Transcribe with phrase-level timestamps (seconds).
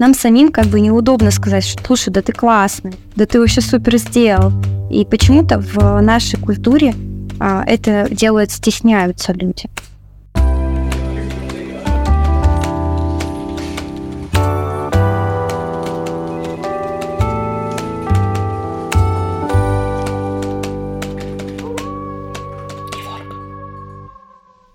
[0.00, 3.98] нам самим как бы неудобно сказать, что слушай, да ты классный, да ты вообще супер
[3.98, 4.50] сделал.
[4.90, 6.94] И почему-то в нашей культуре
[7.38, 9.68] а, это делает, стесняются люди.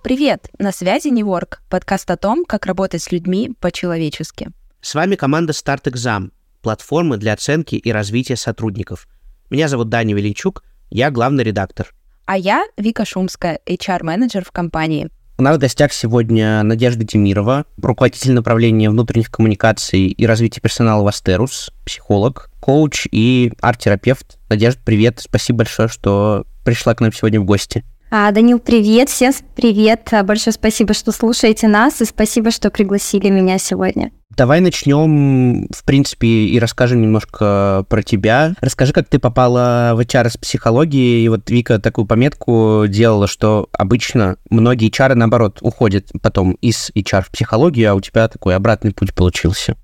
[0.03, 0.51] Привет!
[0.59, 4.51] На связи Неворк, подкаст о том, как работать с людьми по-человечески.
[4.85, 6.29] С вами команда Exam,
[6.61, 9.07] платформы для оценки и развития сотрудников.
[9.49, 11.91] Меня зовут Даня Величук, я главный редактор.
[12.25, 15.09] А я Вика Шумская, HR-менеджер в компании.
[15.39, 21.07] У нас в гостях сегодня Надежда Демирова, руководитель направления внутренних коммуникаций и развития персонала в
[21.07, 24.37] Астерус, психолог, коуч и арт-терапевт.
[24.49, 27.83] Надежда, привет, спасибо большое, что пришла к нам сегодня в гости.
[28.11, 30.09] А, Данил, привет, всем привет.
[30.25, 34.11] Большое спасибо, что слушаете нас, и спасибо, что пригласили меня сегодня.
[34.37, 38.53] Давай начнем, в принципе, и расскажем немножко про тебя.
[38.61, 41.23] Расскажи, как ты попала в HR с психологии.
[41.23, 47.23] И вот Вика такую пометку делала, что обычно многие HR, наоборот, уходят потом из HR
[47.23, 49.77] в психологию, а у тебя такой обратный путь получился.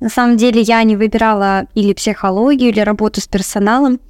[0.00, 4.00] На самом деле я не выбирала или психологию, или работу с персоналом.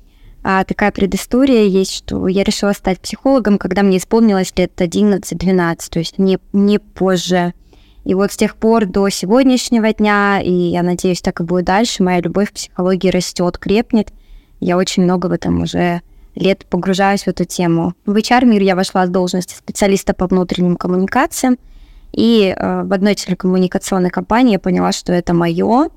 [0.42, 5.98] А такая предыстория есть, что я решила стать психологом, когда мне исполнилось лет 11-12, то
[5.98, 7.52] есть не, не позже.
[8.04, 12.02] И вот с тех пор до сегодняшнего дня, и я надеюсь, так и будет дальше,
[12.02, 14.12] моя любовь к психологии растет, крепнет.
[14.60, 16.00] Я очень много в этом уже
[16.34, 17.94] лет погружаюсь в эту тему.
[18.06, 21.58] В HR-мир я вошла с должности специалиста по внутренним коммуникациям,
[22.12, 25.90] и э, в одной телекоммуникационной компании я поняла, что это мое,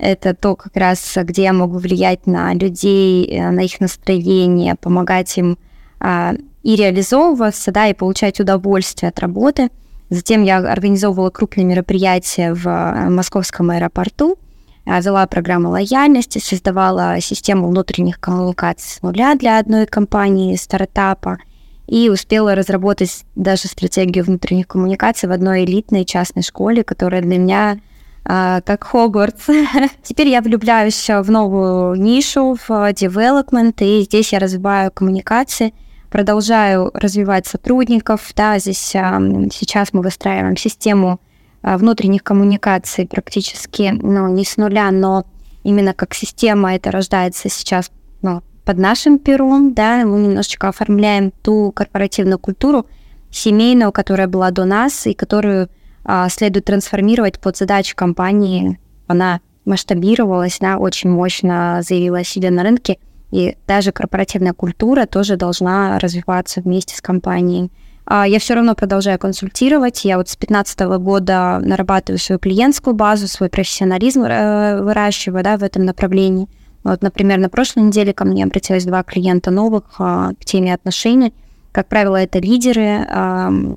[0.00, 5.36] это то, как раз, где я могу влиять на людей, э, на их настроение, помогать
[5.36, 5.58] им
[6.00, 9.68] а, и реализовываться, да, и получать удовольствие от работы.
[10.08, 14.38] Затем я организовывала крупные мероприятия в э, московском аэропорту,
[14.86, 21.38] а, вела программу лояльности, создавала систему внутренних коммуникаций с нуля для одной компании, стартапа,
[21.86, 27.80] и успела разработать даже стратегию внутренних коммуникаций в одной элитной частной школе, которая для меня
[28.24, 29.46] как Хогвартс.
[30.02, 35.74] Теперь я влюбляюсь в новую нишу, в development, и здесь я развиваю коммуникации,
[36.10, 38.32] продолжаю развивать сотрудников.
[38.36, 39.20] Да, здесь а,
[39.52, 41.20] сейчас мы выстраиваем систему
[41.62, 45.24] а, внутренних коммуникаций практически, ну, не с нуля, но
[45.62, 47.90] именно как система это рождается сейчас
[48.22, 52.86] ну, под нашим пером, да, мы немножечко оформляем ту корпоративную культуру
[53.30, 55.68] семейную, которая была до нас и которую
[56.04, 58.78] а, следует трансформировать под задачи компании.
[59.06, 62.98] Она масштабировалась, да, очень мощно заявила о себе на рынке,
[63.30, 67.70] и даже корпоративная культура тоже должна развиваться вместе с компанией.
[68.06, 70.04] А, я все равно продолжаю консультировать.
[70.04, 75.62] Я вот с 2015 года нарабатываю свою клиентскую базу, свой профессионализм э, выращиваю да, в
[75.62, 76.48] этом направлении.
[76.82, 81.32] Вот, например, на прошлой неделе ко мне обратилось два клиента новых а, к теме отношений.
[81.72, 83.06] Как правило, это лидеры,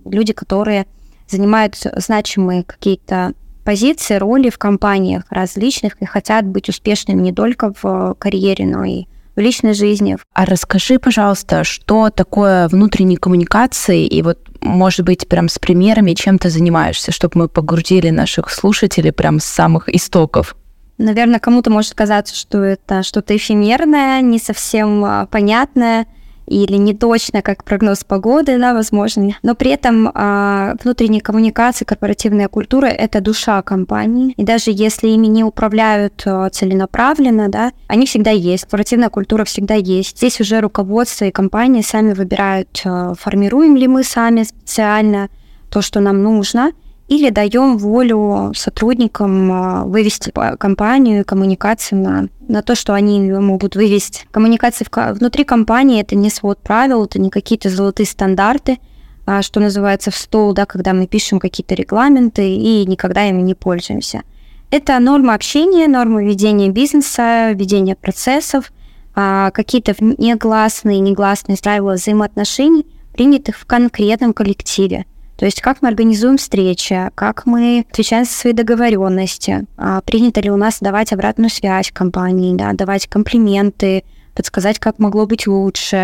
[0.05, 0.87] люди, которые
[1.33, 3.33] занимают значимые какие-то
[3.63, 9.05] позиции, роли в компаниях различных и хотят быть успешными не только в карьере, но и
[9.35, 10.17] в личной жизни.
[10.33, 16.37] А расскажи, пожалуйста, что такое внутренние коммуникации и вот, может быть, прям с примерами, чем
[16.37, 20.55] ты занимаешься, чтобы мы погрузили наших слушателей прям с самых истоков?
[20.99, 26.05] Наверное, кому-то может казаться, что это что-то эфемерное, не совсем а, понятное,
[26.45, 29.37] или не точно, как прогноз погоды, да, возможно.
[29.43, 34.33] Но при этом а, внутренние коммуникации, корпоративная культура— это душа компании.
[34.37, 38.63] И даже если ими не управляют а, целенаправленно, да, они всегда есть.
[38.63, 40.17] Корпоративная культура всегда есть.
[40.17, 45.29] Здесь уже руководство и компании сами выбирают, а, формируем ли мы сами специально
[45.69, 46.71] то, что нам нужно—
[47.17, 54.25] или даем волю сотрудникам а, вывести компанию, коммуникации на, на то, что они могут вывести.
[54.31, 58.79] Коммуникации внутри компании это не свод правил, это не какие-то золотые стандарты,
[59.25, 63.53] а, что называется в стол, да, когда мы пишем какие-то регламенты и никогда ими не
[63.53, 64.23] пользуемся.
[64.71, 68.71] Это нормы общения, нормы ведения бизнеса, ведения процессов,
[69.15, 75.05] а, какие-то негласные, негласные правила взаимоотношений, принятых в конкретном коллективе–
[75.37, 80.51] то есть как мы организуем встречи, как мы отвечаем за свои договоренности, а принято ли
[80.51, 84.03] у нас давать обратную связь компании, да, давать комплименты,
[84.35, 85.95] подсказать, как могло быть лучше,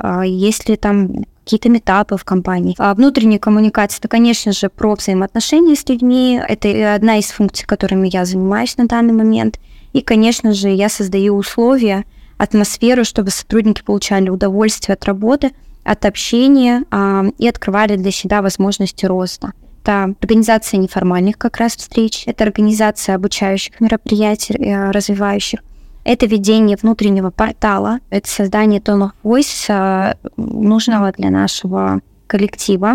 [0.00, 2.74] а есть ли там какие-то метапы в компании.
[2.78, 6.38] А внутренняя коммуникация, это, конечно же, про взаимоотношения с людьми.
[6.46, 9.58] Это одна из функций, которыми я занимаюсь на данный момент.
[9.94, 12.04] И, конечно же, я создаю условия,
[12.36, 15.52] атмосферу, чтобы сотрудники получали удовольствие от работы–
[15.88, 19.52] от общения а, и открывали для себя возможности роста.
[19.82, 25.60] Это организация неформальных как раз встреч, это организация обучающих мероприятий, э, развивающих,
[26.04, 32.94] это ведение внутреннего портала, это создание of voice, нужного для нашего коллектива.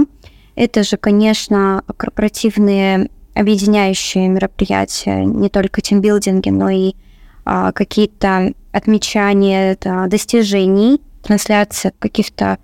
[0.55, 6.93] Это же, конечно, корпоративные объединяющие мероприятия, не только тимбилдинги, но и
[7.45, 12.57] а, какие-то отмечания да, достижений, трансляция каких-то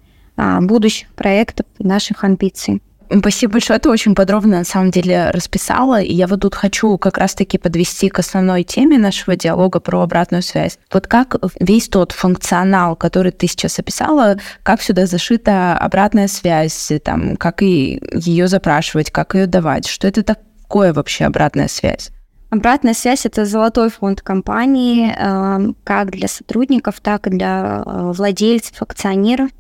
[0.62, 2.82] будущих проектов и наших амбиций.
[3.18, 7.18] Спасибо большое, ты очень подробно на самом деле расписала, и я вот тут хочу как
[7.18, 10.78] раз-таки подвести к основной теме нашего диалога про обратную связь.
[10.94, 17.36] Вот как весь тот функционал, который ты сейчас описала, как сюда зашита обратная связь, там,
[17.36, 22.12] как и ее запрашивать, как ее давать, что это такое вообще обратная связь?
[22.52, 28.82] Обратная связь это золотой фонд компании, э, как для сотрудников, так и для э, владельцев,
[28.82, 29.59] акционеров а,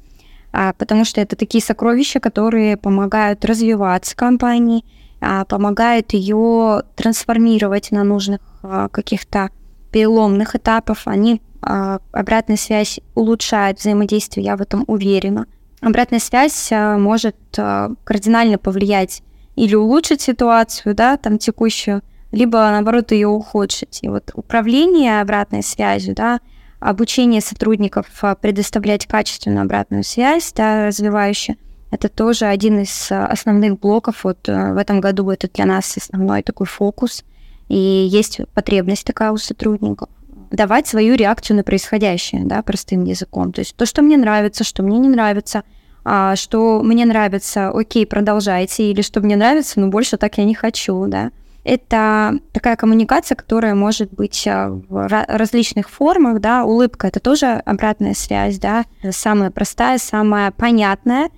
[0.51, 4.83] потому что это такие сокровища, которые помогают развиваться компании,
[5.21, 9.49] а, помогают ее трансформировать на нужных а, каких-то
[9.91, 10.99] переломных этапах.
[11.05, 15.45] Они обратная связь улучшает взаимодействие, я в этом уверена.
[15.81, 19.23] Обратная связь может кардинально повлиять
[19.57, 23.99] или улучшить ситуацию, да, там текущую, либо наоборот ее ухудшить.
[24.03, 26.39] И вот управление обратной связью, да,
[26.79, 31.57] обучение сотрудников а, предоставлять качественную обратную связь, да, развивающую.
[31.91, 34.23] Это тоже один из а, основных блоков.
[34.23, 37.23] Вот а, в этом году это для нас основной такой фокус.
[37.67, 40.09] И есть потребность такая у сотрудников
[40.51, 43.51] давать свою реакцию на происходящее, да, простым языком.
[43.53, 45.63] То есть то, что мне нравится, что мне не нравится,
[46.03, 50.55] а, что мне нравится, окей, продолжайте, или что мне нравится, но больше так я не
[50.55, 51.31] хочу, да.
[51.69, 58.15] Это такая коммуникация, которая может быть а, в различных формах, да, улыбка— это тоже обратная
[58.15, 61.29] связь, да, самая простая, самая понятная,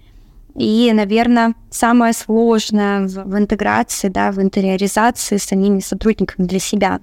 [0.55, 7.01] и, наверное, самое сложное в, интеграции, да, в интериоризации с самими сотрудниками для себя.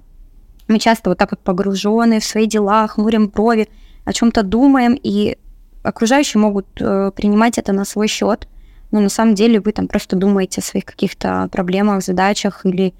[0.67, 3.69] Мы часто вот так вот погружены в свои дела, хмурим брови,
[4.05, 5.37] о чем-то думаем, и
[5.83, 8.47] окружающие могут э, принимать это на свой счет,
[8.89, 12.95] но на самом деле вы там просто думаете о своих каких-то проблемах, задачах или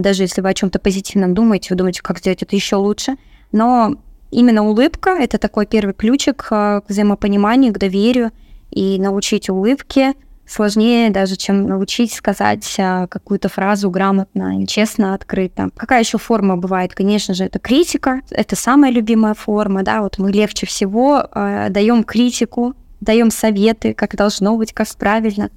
[0.00, 3.16] даже если вы о чем-то позитивном думаете, вы думаете, как сделать это еще лучше.
[3.50, 3.96] Но
[4.30, 8.30] именно улыбка— это такой первый ключик а, к взаимопониманию, к доверию.
[8.70, 10.14] И научить улыбке
[10.46, 15.70] сложнее даже, чем научить сказать а, какую-то фразу грамотно, честно, открыто.
[15.76, 16.94] Какая еще форма бывает?
[16.94, 18.22] Конечно же, это критика.
[18.30, 24.56] Это самая любимая форма, да, вот мы легче всего даем критику, даем советы, как должно
[24.56, 25.50] быть, как правильно.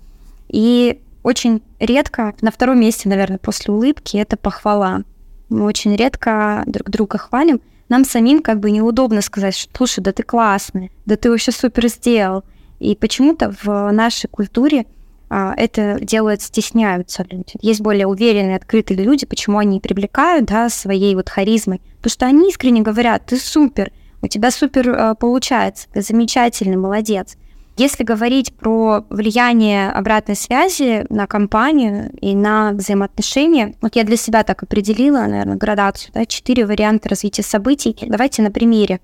[0.49, 5.01] И очень редко, на втором месте, наверное, после улыбки, это похвала.
[5.49, 7.61] Мы очень редко друг друга хвалим.
[7.89, 11.87] Нам самим как бы неудобно сказать, что слушай, да ты классный, да ты вообще супер
[11.87, 12.43] сделал.
[12.79, 14.85] И почему-то в нашей культуре
[15.27, 17.53] а, это делают, стесняются люди.
[17.59, 21.81] Есть более уверенные, открытые люди, почему они привлекают, да, своей вот харизмой.
[21.97, 23.91] Потому что они искренне говорят, ты супер,
[24.21, 27.35] у тебя супер а, получается, ты замечательный, молодец.
[27.77, 34.43] Если говорить про влияние обратной связи на компанию и на взаимоотношения, вот я для себя
[34.43, 37.97] так определила, наверное, градацию, да, четыре варианта развития событий.
[38.01, 39.01] Давайте на примере.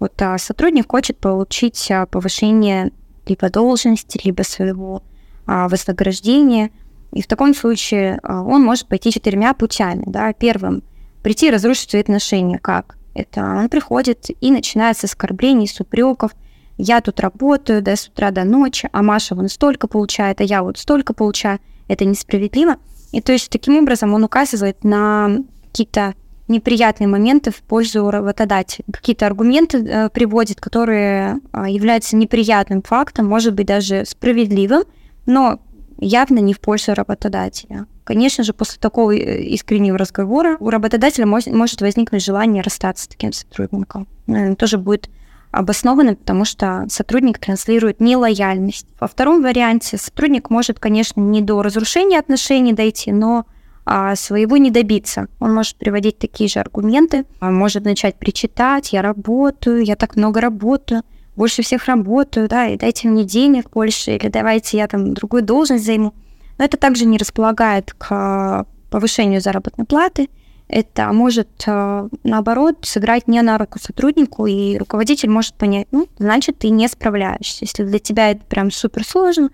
[0.00, 2.92] Вот а, сотрудник хочет получить а, повышение
[3.26, 5.02] либо должности, либо своего
[5.46, 6.70] а, вознаграждения.
[7.12, 10.02] И в таком случае а, он может пойти четырьмя путями.
[10.06, 10.30] Да.
[10.34, 10.82] Первым–
[11.22, 12.58] прийти и разрушить свои отношения.
[12.58, 12.98] Как?
[13.14, 16.32] Это он приходит и начинает с оскорблений, с упреков–
[16.80, 20.62] я тут работаю да, с утра до ночи, а Маша вон столько получает, а я
[20.62, 21.58] вот столько получаю,
[21.88, 22.76] это несправедливо.
[23.12, 26.14] И то есть таким образом он указывает на какие-то
[26.48, 28.84] неприятные моменты в пользу работодателя.
[28.92, 34.82] Какие-то аргументы э, приводит, которые э, являются неприятным фактом, может быть, даже справедливым,
[35.26, 35.60] но
[35.98, 37.86] явно не в пользу работодателя.
[38.04, 43.08] Конечно же, после такого э, искреннего разговора у работодателя может, может возникнуть желание расстаться с
[43.08, 44.08] таким сотрудником.
[44.26, 45.08] Наверное, тоже будет
[45.50, 48.86] обоснованным, потому что сотрудник транслирует нелояльность.
[49.00, 53.46] Во втором варианте сотрудник может, конечно, не до разрушения отношений дойти, но
[53.84, 55.26] а, своего не добиться.
[55.40, 60.40] Он может приводить такие же аргументы, он может начать причитать, я работаю, я так много
[60.40, 61.02] работаю,
[61.34, 65.84] больше всех работаю, да, и дайте мне денег больше, или давайте я там другую должность
[65.84, 66.14] займу.
[66.58, 70.28] Но это также не располагает к повышению заработной платы–
[70.70, 76.58] это может, э, наоборот, сыграть не на руку сотруднику, и руководитель может понять, ну, значит,
[76.58, 77.64] ты не справляешься.
[77.64, 79.50] Если для тебя это прям супер сложно,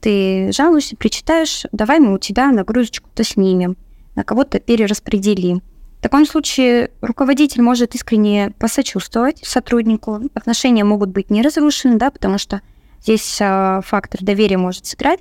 [0.00, 3.76] ты жалуешься, причитаешь, давай мы у тебя нагрузочку-то снимем,
[4.14, 5.62] на кого-то перераспределим.
[5.98, 10.20] В таком случае руководитель может искренне посочувствовать сотруднику.
[10.34, 12.60] Отношения могут быть не разрушены, да, потому что
[13.00, 15.20] здесь э, фактор доверия может сыграть.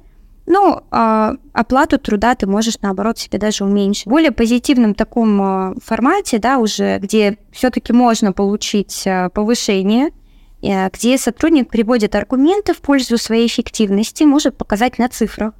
[0.53, 4.05] Ну, э, оплату труда ты можешь, наоборот, себе даже уменьшить.
[4.05, 10.09] В более позитивном таком э, формате, да, уже, где все-таки можно получить э, повышение,
[10.61, 15.53] где сотрудник приводит аргументы в пользу своей эффективности, может показать на цифрах.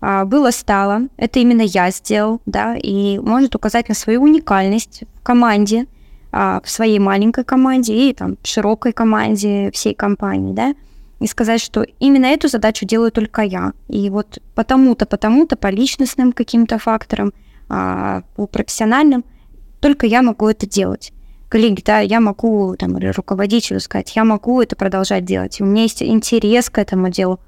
[0.00, 5.86] Было стало, это именно я сделал, да, и может указать на свою уникальность в команде,
[6.32, 10.74] в своей маленькой команде и там широкой команде всей компании, да
[11.20, 13.72] и сказать, что именно эту задачу делаю только я.
[13.88, 17.32] И вот потому-то, потому-то, по личностным каким-то факторам,
[17.68, 19.24] а, по профессиональным,
[19.80, 21.12] только я могу это делать.
[21.48, 25.60] Коллеги, да, я могу, там, руководителю сказать, я могу это продолжать делать.
[25.60, 27.38] У меня есть интерес к этому делу.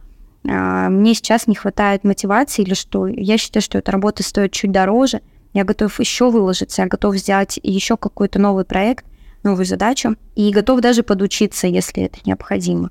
[0.48, 3.06] А, мне сейчас не хватает мотивации или что.
[3.06, 5.20] Я считаю, что эта работа стоит чуть дороже.
[5.52, 9.06] Я готов еще выложиться, я готов сделать еще какой-то новый проект,
[9.42, 12.90] новую задачу, и готов даже подучиться, если это необходимо.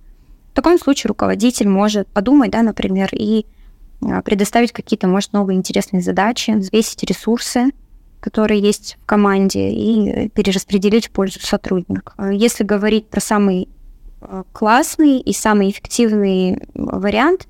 [0.56, 3.46] В таком случае руководитель может подумать, да, например, и
[4.02, 7.74] а, предоставить какие-то, может, новые интересные задачи, взвесить ресурсы,
[8.22, 12.32] которые есть в команде, и перераспределить в пользу сотрудника.
[12.32, 13.68] Если говорить про самый
[14.22, 17.50] а, классный и самый эффективный вариант,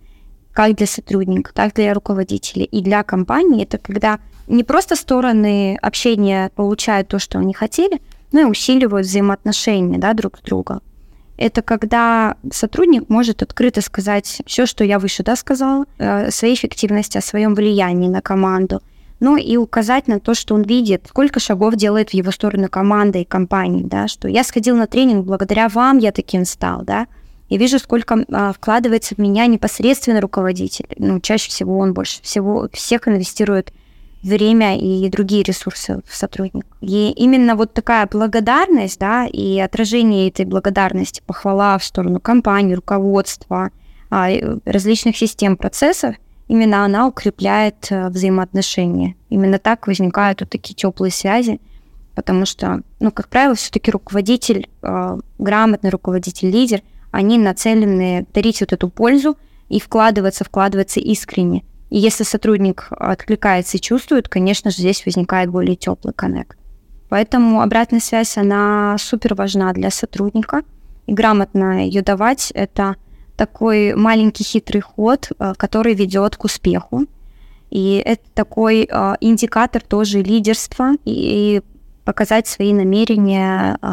[0.52, 5.78] как для сотрудника, так и для руководителя и для компании, это когда не просто стороны
[5.80, 10.82] общения получают то, что они хотели, но и усиливают взаимоотношения да, друг с другом
[11.38, 17.18] это когда сотрудник может открыто сказать все, что я выше да, сказала, о своей эффективности,
[17.18, 18.82] о своем влиянии на команду,
[19.20, 23.20] но и указать на то, что он видит, сколько шагов делает в его сторону команда
[23.20, 27.08] и компания, да, что я сходил на тренинг, благодаря вам я таким стал, да,
[27.50, 30.88] и вижу, сколько а, вкладывается в меня непосредственно руководитель.
[30.98, 33.72] Ну, чаще всего он больше всего всех инвестирует
[34.26, 36.68] время и другие ресурсы в сотрудника.
[36.82, 43.72] И именно вот такая благодарность, да, и отражение этой благодарности, похвала в сторону компании, руководства,
[44.10, 44.30] а,
[44.66, 46.16] различных систем процессов,
[46.48, 49.16] именно она укрепляет э, взаимоотношения.
[49.30, 51.60] Именно так возникают вот такие теплые связи,
[52.14, 58.74] потому что, ну, как правило, все-таки руководитель, э, грамотный руководитель, лидер, они нацелены дарить вот
[58.74, 59.38] эту пользу
[59.70, 61.64] и вкладываться, вкладываться искренне.
[61.90, 66.58] И если сотрудник откликается и чувствует, конечно же, здесь возникает более теплый коннект.
[67.10, 70.64] Поэтому обратная связь, она супер важна для сотрудника.
[71.06, 72.96] И грамотно ее давать– это
[73.36, 77.06] такой маленький хитрый ход, э, который ведет к успеху.
[77.70, 81.62] И это такой э, индикатор тоже лидерства и
[82.06, 83.88] показать свои намерения э,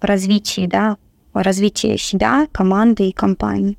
[0.00, 0.96] в развитии, да,
[1.32, 3.78] в развитии себя, команды и компании.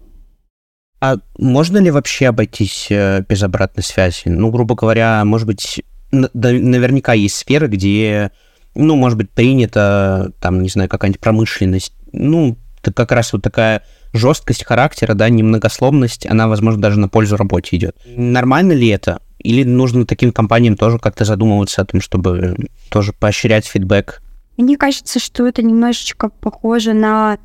[1.00, 4.24] А можно ли вообще обойтись э, без обратной связи?
[4.26, 8.32] Ну, грубо говоря, может быть, наверняка есть сферы, где,
[8.74, 14.64] ну, может быть, принято, там, не знаю, какая-нибудь промышленность, ну, как раз вот такая жесткость
[14.64, 17.96] характера, да, немногословность, она, возможно, даже на пользу работе идет.
[18.06, 19.22] Нормально ли это?
[19.40, 22.56] Или нужно таким компаниям тоже как-то задумываться о том, чтобы
[22.90, 24.22] тоже поощрять фидбэк?
[24.58, 27.38] Мне кажется, что это немножечко похоже на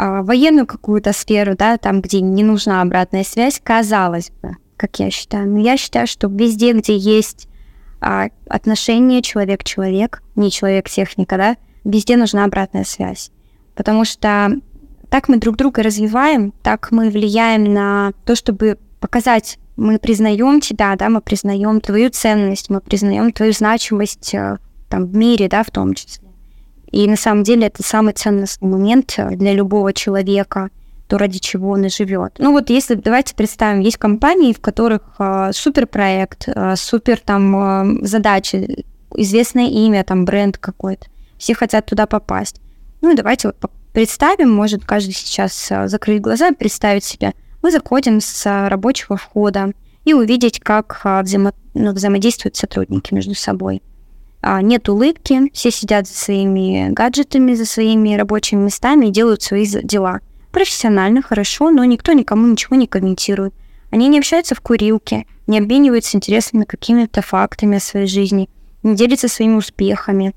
[0.00, 5.48] военную какую-то сферу, да, там, где не нужна обратная связь, казалось бы, как я считаю.
[5.48, 7.48] Но я считаю, что везде, где есть
[8.00, 13.30] а, отношения человек-человек, не человек-техника, да, везде нужна обратная связь.
[13.74, 14.58] Потому что
[15.10, 20.94] так мы друг друга развиваем, так мы влияем на то, чтобы показать, мы признаем тебя,
[20.96, 25.70] да, мы признаем твою ценность, мы признаем твою значимость э, там, в мире, да, в
[25.70, 26.29] том числе.
[26.90, 30.70] И на самом деле это самый ценностный момент э, для любого человека,
[31.06, 32.36] то ради чего он и живет.
[32.38, 38.06] Ну вот если давайте представим, есть компании, в которых э, суперпроект, э, супер там э,
[38.06, 41.06] задачи, известное имя, там бренд какой-то,
[41.36, 42.60] все хотят туда попасть.
[43.00, 47.32] Ну давайте вот представим, может каждый сейчас э, закрыть глаза и представить себя.
[47.62, 49.72] Мы заходим с э, рабочего входа
[50.04, 51.52] и увидеть, как взаимо...
[51.74, 53.82] ну, взаимодействуют сотрудники между собой.
[54.42, 59.66] А, нет улыбки, все сидят за своими гаджетами, за своими рабочими местами и делают свои
[59.66, 60.20] дела.
[60.50, 63.54] Профессионально, хорошо, но никто никому ничего не комментирует.
[63.90, 68.48] Они не общаются в курилке, не обмениваются интересными какими-то фактами о своей жизни,
[68.82, 70.34] не делятся своими успехами.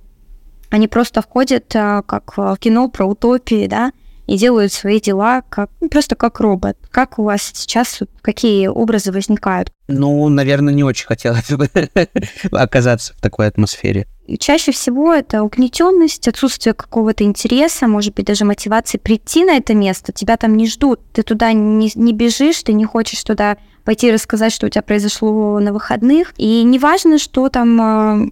[0.70, 3.92] Они просто входят, а, как в кино про утопии, да,
[4.28, 6.78] и делают свои дела как, ну, просто как робот.
[6.92, 9.70] Как у вас сейчас, какие образы возникают?
[9.88, 11.70] Ну, наверное, не очень хотелось бы
[12.52, 14.08] оказаться в такой атмосфере.
[14.40, 20.14] Чаще всего это угнетенность, отсутствие какого-то интереса, может быть, даже мотивации прийти на это место.
[20.14, 24.54] Тебя там не ждут, ты туда не, не бежишь, ты не хочешь туда пойти рассказать,
[24.54, 26.34] что у тебя произошло на выходных.
[26.38, 28.28] И неважно, что там, а,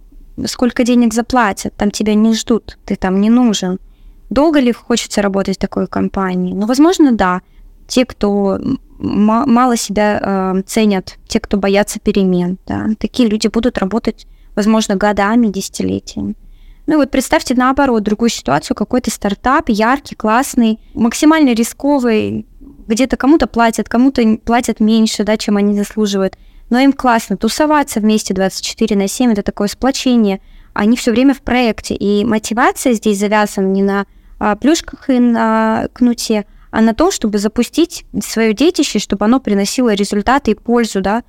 [0.46, 3.78] сколько денег заплатят, там тебя не ждут, ты там не нужен.
[4.32, 6.54] Долго ли хочется работать в такой компании?
[6.54, 7.42] Ну, возможно, да.
[7.86, 8.58] Те, кто
[8.98, 12.56] мало себя э, ценят те, кто боятся перемен.
[12.66, 12.86] Да.
[12.98, 16.34] Такие люди будут работать, возможно, годами, десятилетиями.
[16.86, 22.46] Ну и вот представьте наоборот другую ситуацию, какой-то стартап, яркий, классный, максимально рисковый,
[22.86, 26.38] где-то кому-то платят, кому-то платят меньше, да, чем они заслуживают.
[26.70, 30.40] Но им классно тусоваться вместе 24 на 7, это такое сплочение.
[30.72, 34.06] Они все время в проекте, и мотивация здесь завязана не на
[34.60, 40.52] плюшках и на кнуте, а на том, чтобы запустить свое детище, чтобы оно приносило результаты
[40.52, 41.22] и пользу, да.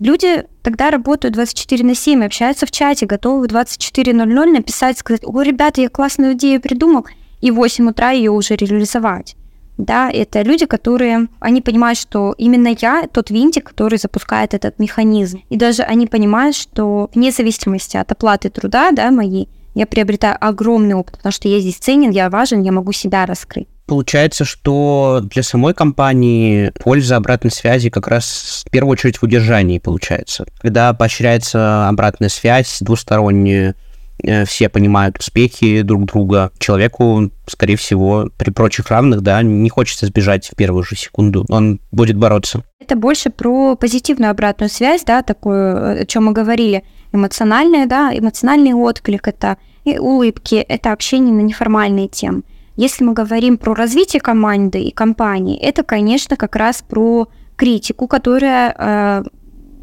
[0.00, 5.42] Люди тогда работают 24 на 7, общаются в чате, готовы в 24.00 написать, сказать, о,
[5.42, 7.06] ребята, я классную идею придумал,
[7.40, 9.36] и в 8 утра ее уже реализовать.
[9.78, 15.42] Да, это люди, которые, они понимают, что именно я тот винтик, который запускает этот механизм.
[15.48, 20.94] И даже они понимают, что вне зависимости от оплаты труда, да, моей, я приобретаю огромный
[20.94, 23.68] опыт, потому что я здесь ценен, я важен, я могу себя раскрыть.
[23.86, 29.78] Получается, что для самой компании польза обратной связи как раз в первую очередь в удержании
[29.78, 30.46] получается.
[30.60, 33.74] Когда поощряется обратная связь двусторонняя,
[34.22, 36.52] э, все понимают успехи друг друга.
[36.58, 41.44] Человеку, скорее всего, при прочих равных, да, не хочется сбежать в первую же секунду.
[41.48, 42.62] Он будет бороться.
[42.80, 46.84] Это больше про позитивную обратную связь, да, такую, о чем мы говорили.
[47.12, 52.42] Эмоциональная, да, эмоциональный отклик, это и улыбки, это общение на неформальные темы.
[52.76, 58.74] Если мы говорим про развитие команды и компании, это, конечно, как раз про критику, которая
[58.76, 59.24] э,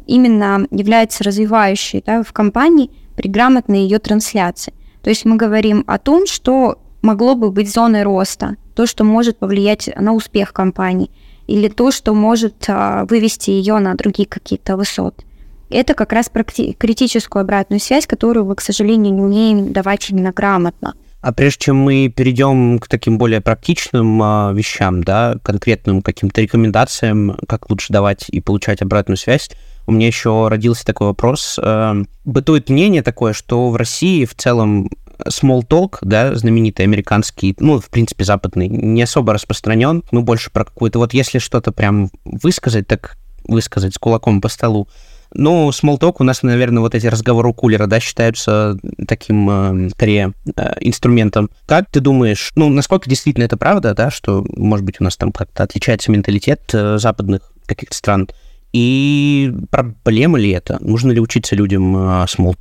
[0.06, 4.74] именно является развивающей да, в компании при грамотной ее трансляции.
[5.02, 9.38] То есть мы говорим о том, что могло бы быть зоной роста, то, что может
[9.38, 11.10] повлиять на успех компании,
[11.46, 15.24] или то, что может э, вывести ее на другие какие-то высоты.
[15.70, 20.32] Это как раз про критическую обратную связь, которую вы, к сожалению, не умеем давать именно
[20.32, 20.94] грамотно.
[21.20, 27.36] А прежде чем мы перейдем к таким более практичным а, вещам, да, конкретным каким-то рекомендациям,
[27.46, 29.50] как лучше давать и получать обратную связь,
[29.86, 31.58] у меня еще родился такой вопрос.
[31.62, 34.88] Э, бытует мнение такое, что в России в целом
[35.26, 40.02] small talk, да, знаменитый американский, ну, в принципе, западный, не особо распространен.
[40.12, 44.88] Мы больше про какую-то, вот если что-то прям высказать, так высказать с кулаком по столу,
[45.32, 49.48] ну, small у нас, наверное, вот эти разговоры у кулера, да, считаются таким,
[49.86, 51.50] э, скорее, э, инструментом.
[51.66, 55.32] Как ты думаешь, ну, насколько действительно это правда, да, что, может быть, у нас там
[55.32, 58.28] как-то отличается менталитет э, западных каких-то стран?
[58.72, 60.78] И проблема ли это?
[60.80, 62.54] Нужно ли учиться людям small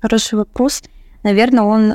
[0.00, 0.82] Хороший вопрос.
[1.22, 1.94] Наверное, он,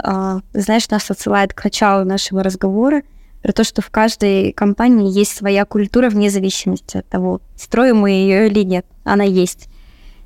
[0.54, 3.02] знаешь, нас отсылает к началу нашего разговора,
[3.42, 8.12] про то, что в каждой компании есть своя культура вне зависимости от того, строим мы
[8.12, 8.86] ее или нет.
[9.04, 9.68] Она есть.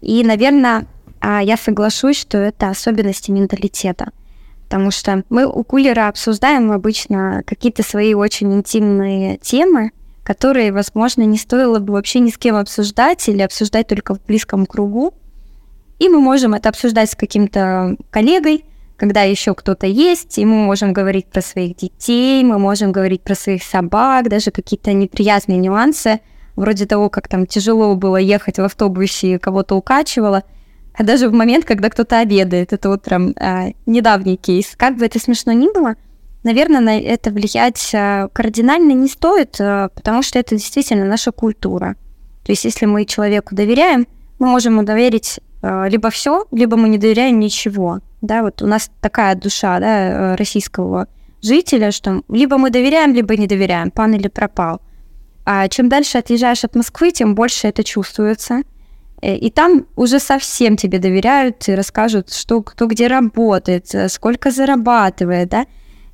[0.06, 0.86] И, наверное,
[1.20, 4.12] а, я соглашусь, что это особенности менталитета.
[4.66, 9.92] Потому что мы у кулера обсуждаем обычно какие-то свои очень интимные темы,
[10.24, 14.68] которые, возможно, не стоило бы вообще ни с кем обсуждать или обсуждать только в близком
[14.68, 15.16] кругу.
[15.98, 18.64] И мы можем это обсуждать с каким-то коллегой,
[18.98, 23.34] когда еще кто-то есть, и мы можем говорить про своих детей, мы можем говорить про
[23.34, 26.20] своих собак, даже какие-то неприятные нюансы–
[26.56, 30.44] вроде того, как там тяжело было ехать в автобусе и кого-то укачивало,
[30.94, 32.72] а даже в момент, когда кто-то обедает.
[32.72, 34.76] Это вот прям а, недавний кейс.
[34.78, 35.96] Как бы это смешно ни было,
[36.46, 41.98] наверное, на это влиять а, кардинально не стоит, а, потому что это действительно наша культура.
[42.46, 44.08] То есть если мы человеку доверяем,
[44.40, 48.00] мы можем ему доверить а, либо все, либо мы не доверяем ничего.
[48.22, 51.08] Да, вот у нас такая душа да, российского
[51.42, 54.82] жителя, что либо мы доверяем, либо не доверяем, пан или пропал.
[55.46, 58.64] А чем дальше отъезжаешь от Москвы, тем больше это чувствуется.
[59.22, 64.52] Э, и там уже совсем тебе доверяют и расскажут, что кто где работает, э, сколько
[64.52, 65.66] зарабатывает, да.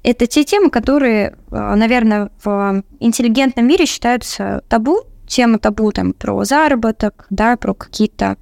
[0.03, 5.01] Это те темы, которые, э, наверное, в интеллигентном мире считаются табу.
[5.27, 8.37] Тема табу там про заработок, да, про какие-то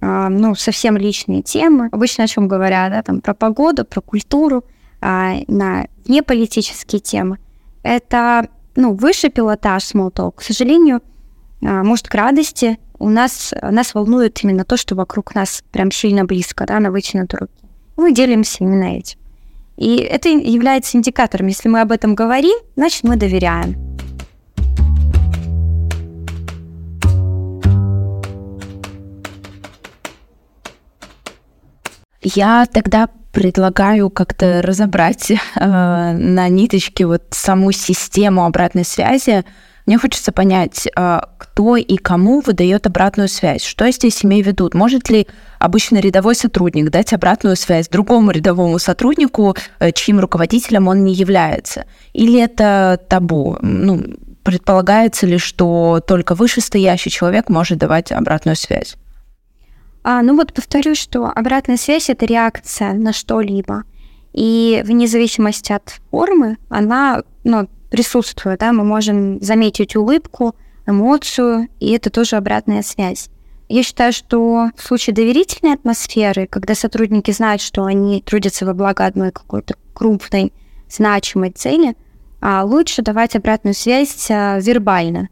[0.00, 1.88] ну, совсем личные темы.
[1.90, 4.62] Обычно о чем говорят, да, там про погоду, про культуру,
[5.00, 7.38] а, на неполитические темы.
[7.82, 11.02] Это ну, высший пилотаж small к сожалению,
[11.62, 16.24] а, может, к радости, у нас, нас волнует именно то, что вокруг нас прям сильно
[16.24, 17.52] близко, да, на вытянутой руке.
[17.96, 19.18] Мы делимся именно этим.
[19.76, 21.48] И это является индикатором.
[21.48, 23.94] Если мы об этом говорим, значит, мы доверяем.
[32.22, 39.44] Я тогда предлагаю как-то разобрать э, на ниточке вот саму систему обратной связи.
[39.86, 43.64] Мне хочется понять, э, кто и кому выдает обратную связь.
[43.64, 44.70] Что здесь имею в виду?
[44.72, 45.26] Может ли
[45.58, 51.86] обычно рядовой сотрудник дать обратную связь другому рядовому сотруднику, э, чьим руководителем он не является?
[52.12, 53.58] Или это табу?
[53.60, 54.04] Ну,
[54.44, 58.94] предполагается ли, что только вышестоящий человек может давать обратную связь?
[60.04, 63.84] А, ну вот повторю, что обратная связь это реакция на что-либо.
[64.34, 68.60] И вне зависимости от формы, она ну, присутствует.
[68.60, 68.72] Да?
[68.72, 70.54] Мы можем заметить улыбку,
[70.86, 73.30] эмоцию, и это тоже обратная связь.
[73.68, 79.06] Я считаю, что в случае доверительной атмосферы, когда сотрудники знают, что они трудятся во благо
[79.06, 80.52] одной какой-то крупной,
[80.90, 81.96] значимой цели,
[82.42, 85.30] а лучше давать обратную связь а, вербально,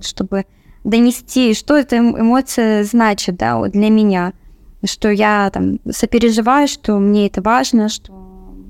[0.00, 0.46] чтобы
[0.86, 4.32] донести, что эта эм, эмоция значит да, для меня,
[4.84, 8.12] что я там сопереживаю, что мне это важно, что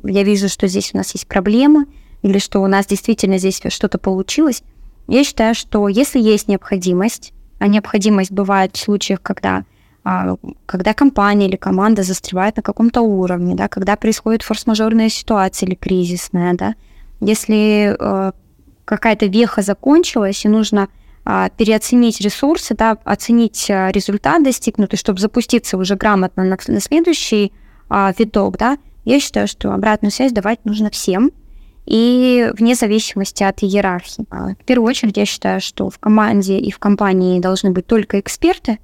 [0.02, 1.86] я вижу, что здесь у нас есть проблемы,
[2.22, 4.62] или что у нас действительно здесь что-то получилось.
[5.08, 9.64] Я считаю, что если есть необходимость, а необходимость бывает в случаях, когда
[10.02, 15.74] а, когда компания или команда застревает на каком-то уровне, да, когда происходит форс-мажорная ситуация или
[15.74, 16.74] кризисная, да,
[17.20, 18.32] если э,
[18.84, 20.88] какая-то веха закончилась и нужно
[21.56, 27.52] переоценить ресурсы, да, оценить э, результат достигнутый, чтобы запуститься уже грамотно на, на следующий
[27.90, 31.32] э, виток, да, я считаю, что обратную связь давать нужно всем,
[31.86, 34.26] и вне зависимости от иерархии.
[34.30, 38.20] А, в первую очередь, я считаю, что в команде и в компании должны быть только
[38.20, 38.78] эксперты,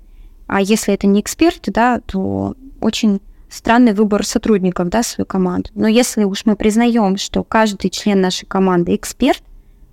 [0.47, 5.71] а если это не эксперты, да, то очень странный выбор сотрудников, да, свою команду.
[5.75, 9.43] Но если уж мы признаем, что каждый член нашей команды эксперт,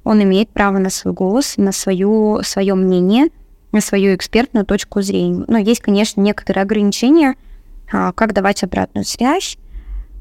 [0.03, 3.27] он имеет право на свой голос, на свое, свое мнение,
[3.71, 5.45] на свою экспертную точку зрения.
[5.47, 7.35] Но есть, конечно, некоторые ограничения,
[7.91, 9.57] а, как давать обратную связь.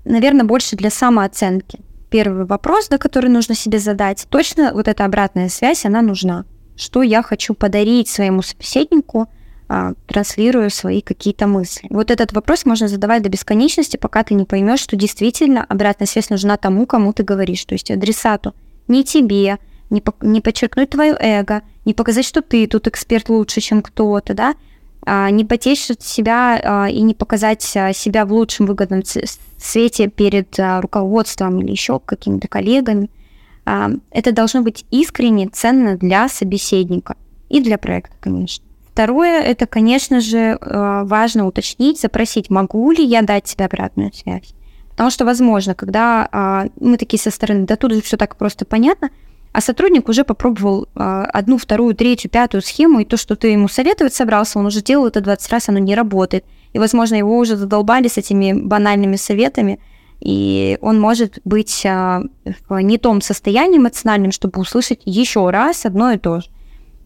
[0.04, 4.26] Наверное, больше для самооценки первый вопрос, да, который нужно себе задать.
[4.30, 6.44] Точно вот эта обратная связь, она нужна.
[6.76, 9.28] Что я хочу подарить своему собеседнику,
[9.68, 11.88] а, транслируя свои какие-то мысли.
[11.90, 16.30] Вот этот вопрос можно задавать до бесконечности, пока ты не поймешь, что действительно обратная связь
[16.30, 18.54] нужна тому, кому ты говоришь, то есть адресату.
[18.86, 19.58] Не тебе,
[19.90, 24.35] не, по, не подчеркнуть твое эго, не показать, что ты тут эксперт лучше, чем кто-то,
[24.35, 24.55] да,
[25.11, 29.03] а, не потешить себя а, и не показать а, себя в лучшем выгодном
[29.57, 33.11] свете перед руководством или еще какими-то коллегами.
[33.64, 37.16] Это должно быть искренне ценно для собеседника
[37.51, 38.64] и для проекта, конечно.
[38.92, 44.55] Второе, это, конечно же, важно уточнить, запросить, могу ли я дать тебе обратную связь.
[44.90, 49.11] Потому что, возможно, когда мы такие со стороны, да тут же все так просто понятно,
[49.58, 53.66] а сотрудник уже попробовал э, одну, вторую, третью, пятую схему, и то, что ты ему
[53.66, 56.44] советовать собрался, он уже делал это 20 раз, оно не работает.
[56.72, 59.80] И, возможно, его уже задолбали с этими банальными советами,
[60.20, 62.20] и он может быть э,
[62.68, 66.46] в не том состоянии эмоциональном, чтобы услышать еще раз одно и то же.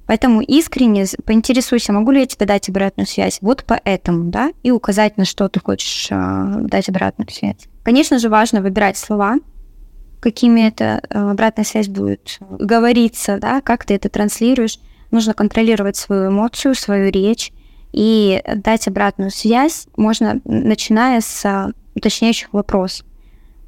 [0.07, 5.17] Поэтому искренне поинтересуйся, могу ли я тебе дать обратную связь вот поэтому, да, и указать,
[5.17, 7.67] на что ты хочешь э, дать обратную связь.
[7.83, 9.39] Конечно же, важно выбирать слова,
[10.23, 14.79] какими это э, обратная связь будет говориться, да, как ты это транслируешь.
[15.11, 17.53] Нужно контролировать свою эмоцию, свою речь
[17.93, 23.05] и дать обратную связь можно, начиная с э, уточняющих вопросов.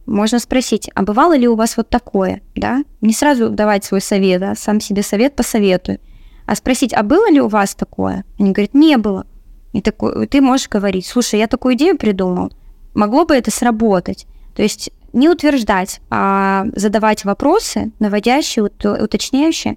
[0.07, 2.85] Можно спросить, а бывало ли у вас вот такое, да?
[3.01, 5.99] Не сразу давать свой совет, да, сам себе совет посоветуй,
[6.47, 8.25] а спросить, а было ли у вас такое?
[8.39, 9.27] Они говорят, не было.
[9.73, 12.53] И такой, ты можешь говорить, слушай, я такую идею придумал,
[12.95, 14.27] могло бы это сработать.
[14.55, 19.77] То есть не утверждать, а задавать вопросы, наводящие, уточняющие,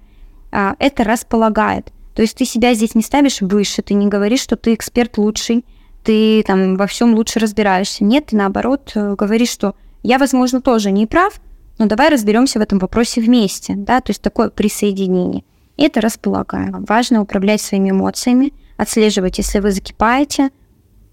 [0.50, 1.92] а, это располагает.
[2.14, 5.64] То есть ты себя здесь не ставишь выше, ты не говоришь, что ты эксперт лучший,
[6.02, 8.04] ты там во всем лучше разбираешься.
[8.04, 11.40] Нет, ты наоборот э, говоришь, что я, возможно, тоже не прав,
[11.78, 15.44] но давай разберемся в этом вопросе вместе, да, то есть такое присоединение.
[15.76, 16.84] Это располагаем.
[16.88, 20.50] Важно управлять своими эмоциями, отслеживать, если вы закипаете,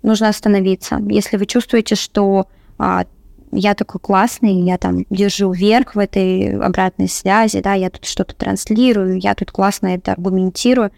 [0.02, 1.00] нужно остановиться.
[1.08, 3.06] Если вы чувствуете, что а,
[3.56, 8.36] я такой классный, я там держу верх в этой обратной связи, да, я тут что-то
[8.36, 10.92] транслирую, я тут классно это аргументирую.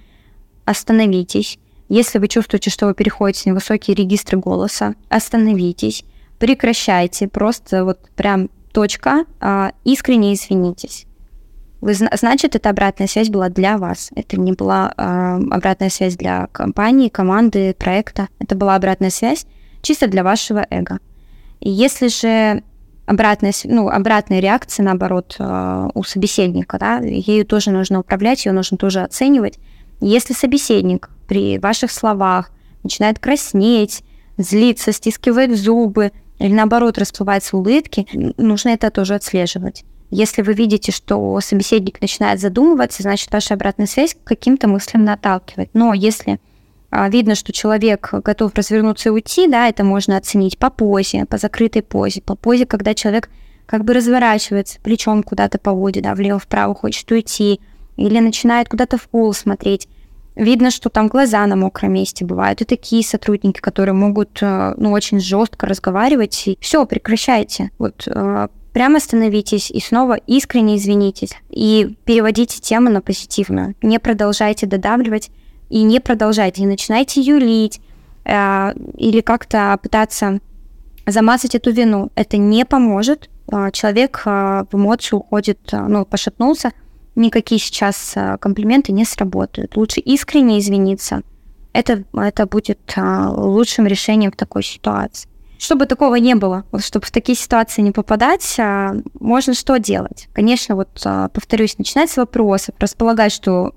[0.65, 1.59] Остановитесь.
[1.89, 6.03] Если вы чувствуете, что вы переходите на высокие регистры голоса, остановитесь,
[6.39, 11.05] прекращайте, просто вот прям точка, а, искренне извинитесь.
[11.79, 14.09] Вы, значит, эта обратная связь была для вас.
[14.15, 18.27] Это не была а, обратная связь для компании, команды, проекта.
[18.39, 19.45] Это была обратная связь
[19.81, 20.99] чисто для вашего эго.
[21.59, 22.63] И если же
[23.05, 28.77] обратная, ну, обратная реакция, наоборот, э, у собеседника, да, ею тоже нужно управлять, ее нужно
[28.77, 29.57] тоже оценивать.
[29.99, 32.51] Если собеседник при ваших словах
[32.83, 34.03] начинает краснеть,
[34.37, 39.83] злиться, стискивает зубы, или наоборот расплывается улыбки, нужно это тоже отслеживать.
[40.09, 45.69] Если вы видите, что собеседник начинает задумываться, значит, ваша обратная связь каким-то мыслям наталкивает.
[45.73, 46.39] Но если
[46.91, 51.81] видно, что человек готов развернуться и уйти, да, это можно оценить по позе, по закрытой
[51.81, 53.29] позе, по позе, когда человек
[53.65, 57.59] как бы разворачивается, плечом куда-то поводит, да, влево-вправо хочет уйти,
[57.97, 59.87] или начинает куда-то в пол смотреть.
[60.35, 62.61] Видно, что там глаза на мокром месте бывают.
[62.61, 66.43] И такие сотрудники, которые могут э, ну, очень жестко разговаривать.
[66.47, 67.71] И все, прекращайте.
[67.79, 71.31] Вот э, прямо остановитесь и снова искренне извинитесь.
[71.49, 73.73] И переводите тему на позитивную.
[73.81, 75.31] Не продолжайте додавливать
[75.69, 76.61] и не продолжайте.
[76.61, 77.81] Не начинайте юлить
[78.25, 80.39] э, или как-то пытаться
[81.05, 82.11] замазать эту вину.
[82.15, 83.29] Это не поможет.
[83.71, 86.73] Человек в эмоцию уходит, ну, пошатнулся–
[87.17, 89.75] никакие сейчас а, комплименты не сработают.
[89.75, 91.23] Лучше искренне извиниться.
[91.73, 95.29] Это, это будет а, лучшим решением в такой ситуации.
[95.57, 100.29] Чтобы такого не было, вот, чтобы в такие ситуации не попадать, а, можно что делать?
[100.33, 100.89] Конечно, вот
[101.33, 103.73] повторюсь, начинать с вопросов, располагать, что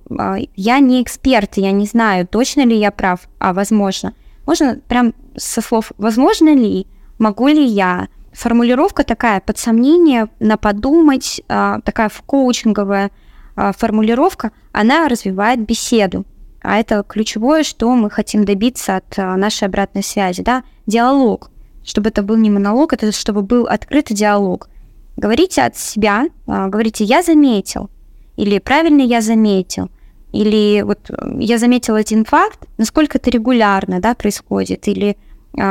[0.57, 4.15] я не эксперт, я не знаю, точно ли я прав, а возможно.
[4.47, 6.87] Можно прям со слов «возможно ли»,
[7.19, 13.11] «могу ли я», формулировка такая под сомнение, на подумать, такая в коучинговая,
[13.57, 16.25] а, формулировка, она развивает беседу.
[16.63, 21.51] А это ключевое, что мы хотим добиться от а, нашей обратной связи, да, диалог.
[21.85, 24.69] Чтобы это был не монолог, это чтобы был открытый диалог.
[25.17, 27.91] Говорите от себя, а, говорите «я заметил»,
[28.37, 29.91] или «правильно я заметил»,
[30.33, 35.17] или вот «я заметил один факт», насколько это регулярно, да, происходит, или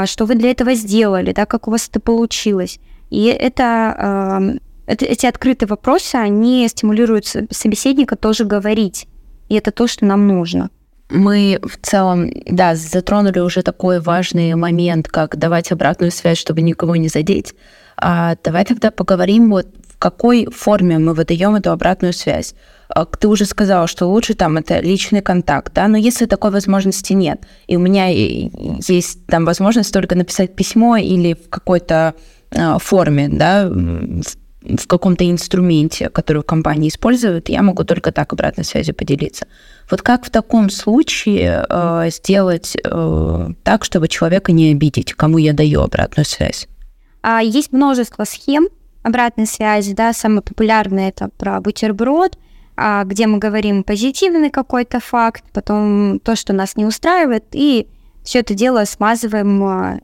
[0.05, 2.79] что вы для этого сделали, да, как у вас это получилось.
[3.09, 9.07] И это это, эти открытые вопросы, они стимулируют собеседника тоже говорить.
[9.47, 10.71] И это то, что нам нужно.
[11.09, 16.95] Мы в целом, да, затронули уже такой важный момент, как давать обратную связь, чтобы никого
[16.95, 17.55] не задеть.
[17.97, 22.53] А давай тогда поговорим, вот в какой форме мы выдаем эту обратную связь.
[22.89, 27.13] А, ты уже сказала, что лучше там это личный контакт, да, но если такой возможности
[27.13, 32.13] нет, и у меня есть там возможность только написать письмо или в какой-то
[32.55, 38.33] а, форме, да, в в каком-то инструменте, который в компании используют, я могу только так
[38.33, 39.47] обратной связью поделиться.
[39.89, 45.53] Вот как в таком случае э, сделать э, так, чтобы человека не обидеть, кому я
[45.53, 46.67] даю обратную связь?
[47.21, 48.67] А, есть множество схем
[49.01, 52.37] обратной связи, да, самый популярный это про бутерброд,
[52.75, 57.87] а, где мы говорим позитивный какой-то факт, потом то, что нас не устраивает, и
[58.25, 59.99] все это дело смазываем а,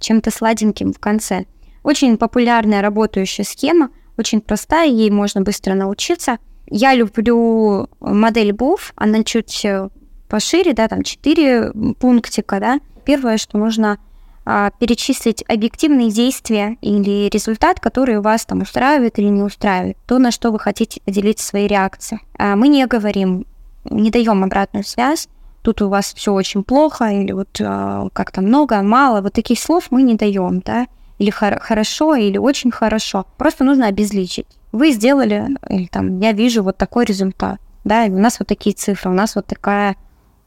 [0.00, 1.44] чем-то сладеньким в конце.
[1.84, 6.38] Очень популярная работающая схема– очень простая, ей можно быстро научиться.
[6.66, 9.88] Я люблю модель БУФ, она чуть э,
[10.28, 12.80] пошире, да, там 4 пунктика, да.
[13.04, 13.98] Первое, что нужно
[14.46, 20.30] а, перечислить объективные действия или результат, который вас там устраивает или не устраивает, то, на
[20.30, 22.20] что вы хотите поделить свои реакции.
[22.38, 23.46] А мы не говорим,
[23.84, 25.28] не даем обратную связь,
[25.62, 29.88] тут у вас все очень плохо, или вот а, как-то много, мало, вот таких слов
[29.90, 30.86] мы не даем, да
[31.20, 33.26] или хор- хорошо, или очень хорошо.
[33.36, 34.46] Просто нужно обезличить.
[34.72, 39.10] Вы сделали, или там, я вижу вот такой результат, да, у нас вот такие цифры,
[39.10, 39.96] у нас вот такая,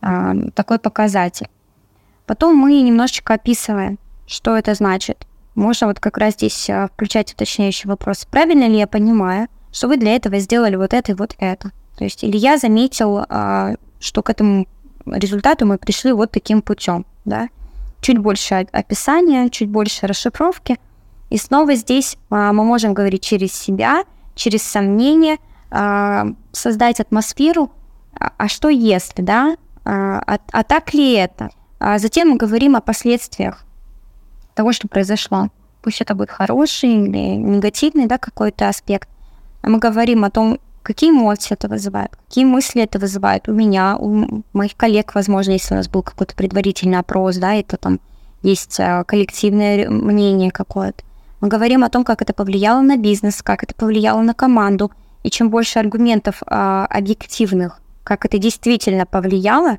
[0.01, 1.47] а, такой показатель.
[2.25, 5.27] Потом мы немножечко описываем, что это значит.
[5.53, 8.25] Можно вот как раз здесь а, включать уточняющий вопрос.
[8.25, 11.69] Правильно ли я понимаю, что вы для этого сделали вот это и вот это?
[11.97, 14.67] То есть, или я заметил, а, что к этому
[15.05, 17.49] результату мы пришли вот таким путем, да?
[18.03, 20.77] Чуть больше описания, чуть больше расшифровки.
[21.29, 24.03] И снова здесь а, мы можем говорить через себя,
[24.35, 25.37] через сомнения,
[25.71, 27.71] а, создать атмосферу,
[28.19, 31.49] а, а что если, да, а, а, так ли это?
[31.79, 33.65] А затем мы говорим о последствиях
[34.53, 35.49] того, что произошло.
[35.81, 39.09] Пусть это будет хороший или негативный, да, какой-то аспект.
[39.63, 44.43] Мы говорим о том, какие эмоции это вызывает, какие мысли это вызывает у меня, у
[44.53, 47.99] моих коллег, возможно, если у нас был какой-то предварительный опрос, да, это там
[48.43, 51.03] есть а, коллективное мнение какое-то.
[51.41, 54.91] Мы говорим о том, как это повлияло на бизнес, как это повлияло на команду.
[55.23, 59.77] И чем больше аргументов а, объективных, как это действительно повлияло,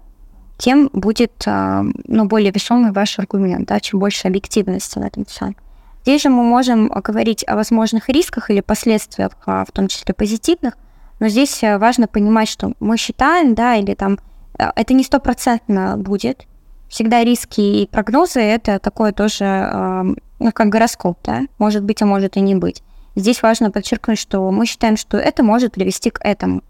[0.57, 5.57] тем будет а, ну, более весомый ваш аргумент, да, чем больше объективности в этом всем.
[6.03, 10.77] Здесь же мы можем говорить о возможных рисках или последствиях, а, в том числе позитивных,
[11.21, 14.19] но здесь э, важно понимать, что мы считаем, да, или там
[14.59, 16.47] э, это не стопроцентно будет.
[16.89, 22.07] Всегда риски и прогнозы это такое тоже, эм, ну, как гороскоп, да, может быть, а
[22.07, 22.83] может и не быть.
[23.17, 26.63] Здесь важно подчеркнуть, что мы считаем, что это может привести к этому.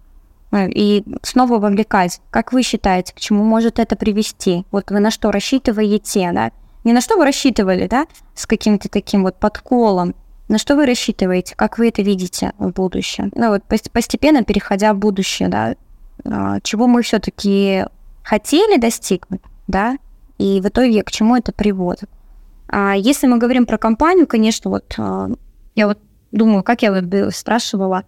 [0.53, 4.65] Э, и снова вовлекать, как вы считаете, к чему может это привести?
[4.71, 6.53] Вот вы на что рассчитываете, да?
[6.85, 10.15] Не на что вы рассчитывали, да, с каким-то таким вот подколом,
[10.49, 11.55] на что вы рассчитываете?
[11.57, 13.33] Как вы это видите в будущем?
[13.35, 15.75] Ну вот постепенно переходя в будущее, да,
[16.25, 17.85] а, чего мы все-таки
[18.23, 19.97] хотели достигнуть, да,
[20.39, 22.11] и в итоге к чему это приводит.
[22.69, 25.31] А если мы говорим про компанию, конечно, вот а,
[25.75, 25.99] я вот
[26.33, 28.05] думаю, как я вот спрашивала,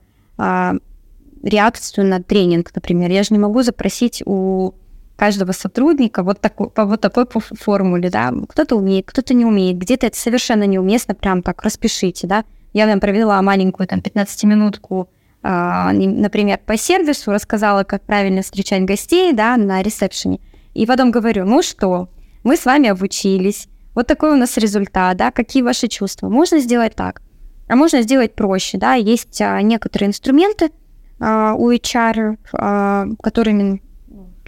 [1.46, 3.11] реакцию на тренинг, например.
[3.11, 4.72] Я же не могу запросить у
[5.16, 8.33] каждого сотрудника вот, такой, по вот такой формуле, да.
[8.48, 9.79] Кто-то умеет, кто-то не умеет.
[9.79, 12.44] Где-то это совершенно неуместно, прям так распишите, да.
[12.72, 15.09] Я там провела маленькую там 15-минутку,
[15.42, 20.40] э, например, по сервису, рассказала, как правильно встречать гостей, да, на ресепшене.
[20.74, 22.11] И потом говорю, ну что,
[22.44, 26.29] мы с вами обучились, вот такой у нас результат, да, какие ваши чувства.
[26.29, 27.22] Можно сделать так,
[27.66, 30.70] а можно сделать проще, да, есть а, некоторые инструменты
[31.18, 33.83] а, у HR, а, которыми,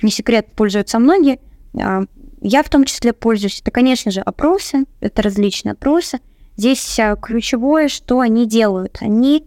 [0.02, 1.40] не секрет, пользуются многие,
[1.80, 2.02] а,
[2.40, 3.60] я в том числе пользуюсь.
[3.60, 6.20] Это, конечно же, опросы, это различные опросы.
[6.56, 8.98] Здесь а, ключевое, что они делают.
[9.00, 9.46] Они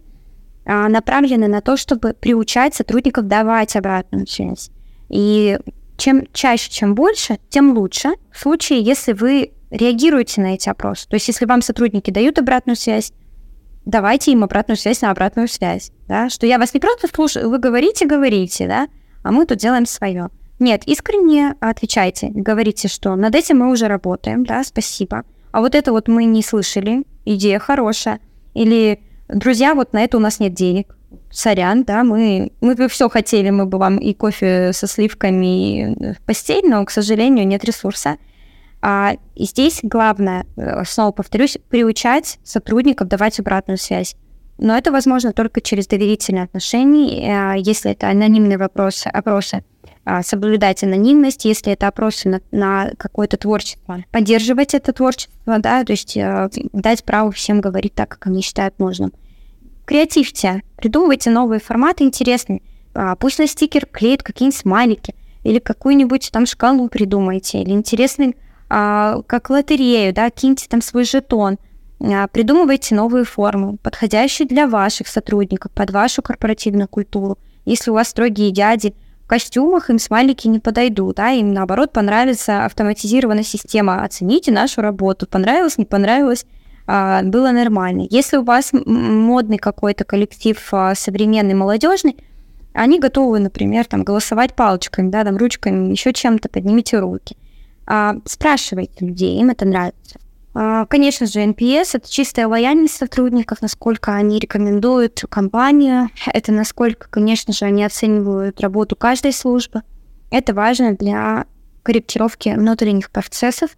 [0.64, 4.70] а, направлены на то, чтобы приучать сотрудников давать обратную связь.
[5.08, 5.58] И
[5.96, 8.14] чем чаще, чем больше, тем лучше.
[8.32, 11.08] В случае, если вы реагируете на эти опросы.
[11.08, 13.12] То есть, если вам сотрудники дают обратную связь,
[13.84, 15.92] давайте им обратную связь на обратную связь.
[16.08, 16.28] Да?
[16.28, 18.88] Что я вас не просто слушаю, вы говорите, говорите, да,
[19.22, 20.30] а мы тут делаем свое.
[20.62, 25.24] Нет, искренне отвечайте, говорите, что над этим мы уже работаем, да, спасибо.
[25.50, 28.20] А вот это вот мы не слышали, идея хорошая.
[28.54, 30.96] Или, друзья, вот на это у нас нет денег,
[31.32, 36.14] сорян, да, мы, мы бы все хотели, мы бы вам и кофе со сливками, и
[36.26, 38.18] постель, но, к сожалению, нет ресурса.
[38.80, 44.14] А, и здесь главное, э, снова повторюсь, приучать сотрудников давать обратную связь.
[44.58, 49.64] Но это возможно только через доверительные отношения, э, если это анонимные вопросы, опросы,
[50.24, 56.16] соблюдать анонимность, если это опросы на, на какое-то творчество, поддерживать это творчество, да, то есть
[56.16, 59.12] э, дать право всем говорить так, как они считают нужным
[59.84, 62.62] креативьте, придумывайте новые форматы интересные.
[62.94, 68.36] А, пусть на стикер клеят какие-нибудь смайлики, или какую-нибудь там шкалу придумайте, или интересный,
[68.70, 71.58] а, как лотерею, да, киньте там свой жетон.
[72.00, 77.38] А, придумывайте новые формы, подходящие для ваших сотрудников, под вашу корпоративную культуру.
[77.64, 78.94] Если у вас строгие дяди,
[79.32, 84.04] костюмах им смайлики не подойдут, да, им наоборот понравится автоматизированная система.
[84.04, 86.44] Оцените нашу работу, понравилось, не понравилось,
[86.86, 88.06] а, было нормально.
[88.10, 92.18] Если у вас модный какой-то коллектив а, современный, молодежный,
[92.74, 97.38] они готовы, например, там, голосовать палочками, да, там, ручками, еще чем-то, поднимите руки.
[97.86, 100.20] А, спрашивайте людей, им это нравится.
[100.54, 107.52] А, конечно же, NPS— это чистая лояльность сотрудников, насколько они рекомендуют компанию, это насколько, конечно
[107.52, 109.82] же, они оценивают работу каждой службы.
[110.30, 111.46] Это важно для
[111.82, 113.70] корректировки внутренних процессов,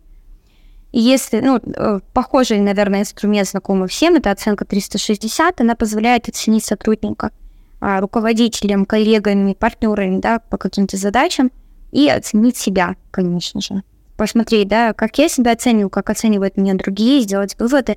[0.95, 6.65] и если, ну, э, похожий, наверное, инструмент знакомый всем, это оценка 360, она позволяет оценить
[6.65, 7.33] сотрудника
[7.81, 11.51] а, руководителем, коллегами, партнерами, да, по каким-то задачам
[11.91, 13.83] и оценить себя, конечно же.
[14.17, 17.97] Посмотреть, да, как я себя оцениваю, как оценивают меня другие, сделать выводы,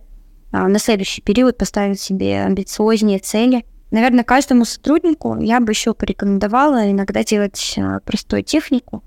[0.51, 3.65] а, на следующий период поставить себе амбициознее цели.
[3.91, 9.03] Наверное, каждому сотруднику я бы еще порекомендовала иногда делать а, простую технику,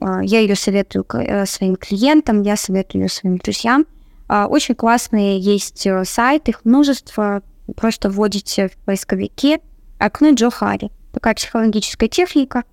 [0.00, 3.86] а, я ее советую э, своим клиентам, я советую ее своим друзьям.
[4.28, 7.42] А, очень классные есть э, сайты, их множество.
[7.76, 9.60] Просто вводите в поисковике
[9.98, 10.90] окно Джо Харри.
[11.12, 12.64] Такая психологическая техника,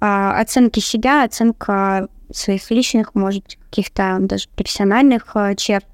[0.00, 5.86] а, оценки себя, оценка своих личных, может, каких-то даже профессиональных черт.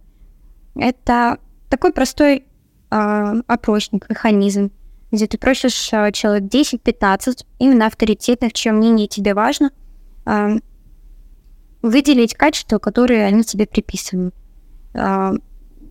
[0.75, 2.45] Это такой простой
[2.89, 4.71] опросник, механизм,
[5.11, 9.71] где ты просишь человек 10-15 именно авторитетных, чье мнение тебе важно,
[11.83, 14.35] выделить качества, которые они тебе приписывают.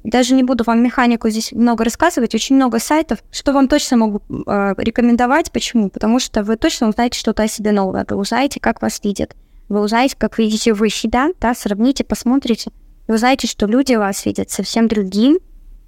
[0.03, 4.21] Даже не буду вам механику здесь много рассказывать, очень много сайтов, что вам точно могу
[4.47, 5.51] э, рекомендовать.
[5.51, 5.91] Почему?
[5.91, 9.35] Потому что вы точно узнаете что-то о себе новое, вы узнаете, как вас видят,
[9.71, 12.71] вы узнаете, как видите вы себя, да, сравните, посмотрите,
[13.07, 15.39] вы узнаете, что люди вас видят совсем другим,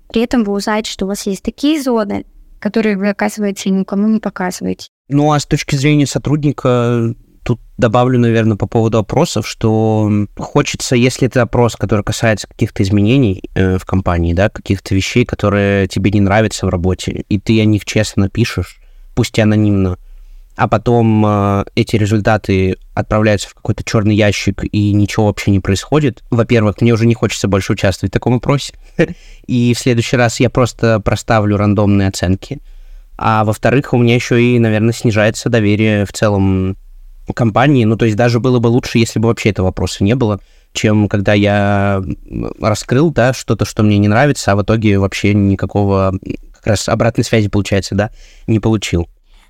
[0.09, 2.25] при этом вы узнаете, что у вас есть такие зоны,
[2.59, 4.87] которые вы, оказываете, никому не показываете.
[5.09, 11.27] Ну, а с точки зрения сотрудника, Тут добавлю, наверное, по поводу опросов, что хочется, если
[11.27, 16.21] это опрос, который касается каких-то изменений э, в компании, да, каких-то вещей, которые тебе не
[16.21, 18.79] нравятся в работе, и ты о них честно пишешь,
[19.13, 19.97] пусть и анонимно,
[20.55, 26.23] а потом э, эти результаты отправляются в какой-то черный ящик и ничего вообще не происходит.
[26.29, 28.73] Во-первых, мне уже не хочется больше участвовать в таком опросе,
[29.47, 32.59] и в следующий раз я просто проставлю рандомные оценки.
[33.17, 36.77] А во-вторых, у меня еще и, наверное, снижается доверие в целом
[37.33, 37.85] компании.
[37.85, 40.39] Ну, то есть даже было бы лучше, если бы вообще этого вопроса не было,
[40.73, 42.03] чем когда я
[42.59, 46.13] раскрыл, да, что-то, что мне не нравится, а в итоге вообще никакого
[46.51, 48.11] как раз обратной связи, получается, да,
[48.47, 49.07] не получил.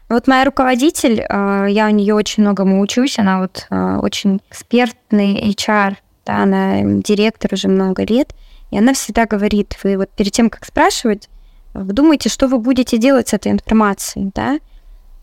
[0.09, 5.51] Вот моя руководитель, а, я у нее очень многому учусь, она вот а, очень экспертный
[5.51, 5.95] HR,
[6.25, 8.33] да, она директор уже много лет,
[8.71, 11.29] и она всегда говорит, вы вот перед тем, как спрашивать,
[11.73, 14.59] вы что вы будете делать с этой информацией, да,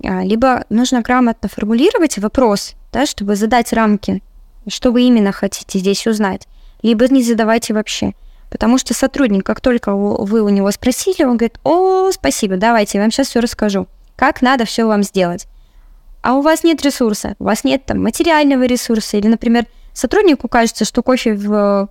[0.02, 4.22] А, либо нужно грамотно формулировать вопрос, да, чтобы задать рамки,
[4.66, 6.48] что вы именно хотите здесь узнать,
[6.82, 8.14] либо не задавайте вообще.
[8.50, 13.04] Потому что сотрудник, как только вы у него спросили, он говорит, о, спасибо, давайте, я
[13.04, 13.86] вам сейчас все расскажу,
[14.20, 15.48] как надо все вам сделать.
[16.20, 19.64] А у вас нет ресурса, у вас нет там материального ресурса, или, например,
[19.94, 21.88] сотруднику кажется, что кофе в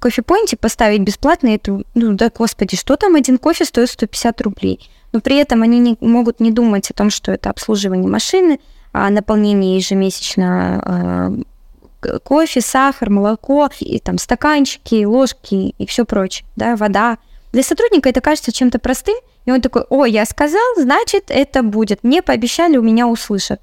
[0.00, 4.90] кофе-поинте поставить бесплатно, это, ну да, господи, что там один кофе стоит 150 рублей.
[5.12, 8.58] Но при этом они не, могут не думать о том, что это обслуживание машины,
[8.92, 11.44] а наполнение ежемесячно
[12.02, 17.18] э, кофе, сахар, молоко, и там стаканчики, ложки и все прочее, да, вода.
[17.52, 19.14] Для сотрудника это кажется чем-то простым,
[19.48, 22.04] и он такой, о, я сказал, значит, это будет.
[22.04, 23.62] Мне пообещали, у меня услышат.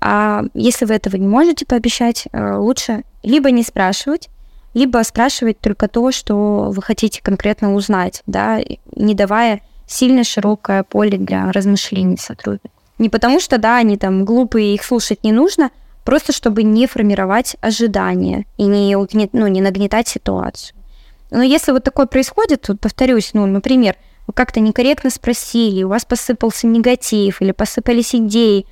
[0.00, 4.28] А если вы этого не можете пообещать, э, лучше либо не спрашивать,
[4.74, 8.60] либо спрашивать только то, что вы хотите конкретно узнать, да,
[8.94, 12.70] не давая сильно широкое поле для размышлений сотрудников.
[12.98, 15.70] Не потому что, да, они там глупые, их слушать не нужно,
[16.04, 18.94] просто чтобы не формировать ожидания и не,
[19.32, 20.76] ну, не нагнетать ситуацию.
[21.32, 23.96] Но если вот такое происходит, тут повторюсь, ну, например,
[24.26, 28.66] вы как-то некорректно спросили, у вас посыпался негатив или посыпались идеи,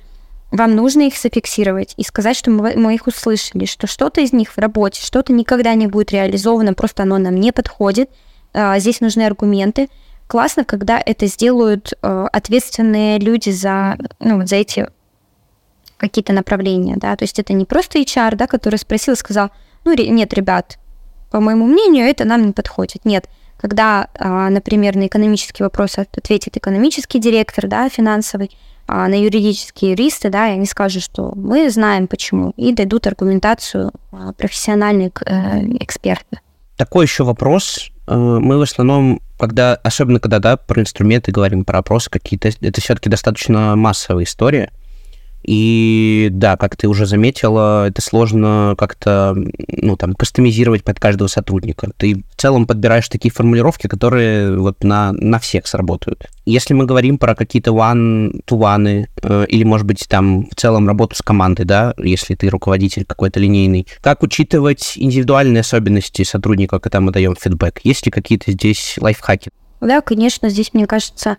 [0.51, 4.57] вам нужно их зафиксировать и сказать, что мы, их услышали, что что-то из них в
[4.59, 8.11] работе, что-то никогда не будет реализовано, просто оно нам не подходит.
[8.53, 9.89] А, здесь нужны аргументы
[10.27, 14.87] классно, когда это сделают э, ответственные люди за, ну, за эти
[15.97, 19.51] какие-то направления, да, то есть это не просто HR, да, который спросил и сказал,
[19.85, 20.77] ну, нет, ребят,
[21.31, 23.05] по моему мнению, это нам не подходит.
[23.05, 23.27] Нет,
[23.63, 28.51] когда, э, например, на экономический вопрос ответит экономический директор, да, финансовый,
[28.87, 33.93] а на юридические юристы, да, и они скажут, что мы знаем почему, и дадут аргументацию
[34.11, 36.39] а, профессиональных э, экспертов.
[36.75, 37.89] Такой еще вопрос.
[38.05, 42.81] Э, мы в основном когда, особенно когда, да, про инструменты говорим, про опросы какие-то, это
[42.81, 44.73] все-таки достаточно массовая история.
[45.43, 49.35] И да, как ты уже заметила, это сложно как-то,
[49.67, 51.91] ну, там, кастомизировать под каждого сотрудника.
[51.97, 56.27] Ты в целом подбираешь такие формулировки, которые вот на, на всех сработают.
[56.45, 61.21] Если мы говорим про какие-то one-to-one, э, или, может быть, там, в целом работу с
[61.21, 67.35] командой, да, если ты руководитель какой-то линейный, как учитывать индивидуальные особенности сотрудника, когда мы даем
[67.35, 67.81] фидбэк?
[67.83, 69.51] Есть ли какие-то здесь лайфхаки?
[69.81, 71.37] Да, конечно, здесь, мне кажется,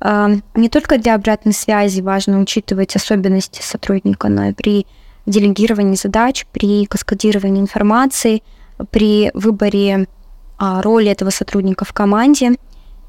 [0.00, 4.86] не только для обратной связи важно учитывать особенности сотрудника, но и при
[5.26, 8.42] делегировании задач, при каскадировании информации,
[8.90, 10.06] при выборе
[10.58, 12.52] а, роли этого сотрудника в команде.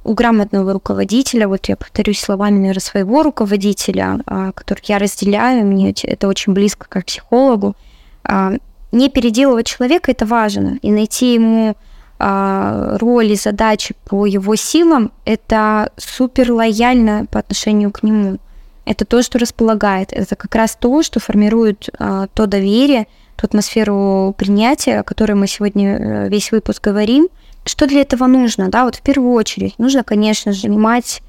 [0.04, 5.94] У грамотного руководителя, вот я повторюсь словами, наверное, своего руководителя, а, который я разделяю, мне
[6.04, 7.76] это очень близко как психологу,
[8.24, 8.54] а,
[8.92, 11.76] не переделывать человека, это важно, и найти ему
[12.20, 18.40] роли, задачи по его силам, это супер лояльно по отношению к нему.
[18.88, 20.14] Это то, что располагает.
[20.14, 25.46] Это как раз то, что формирует а, то доверие, ту атмосферу принятия, о которой мы
[25.48, 27.28] сегодня э, весь выпуск говорим.
[27.66, 28.70] Что для этого нужно?
[28.70, 31.22] Да, вот в первую очередь нужно, конечно же, понимать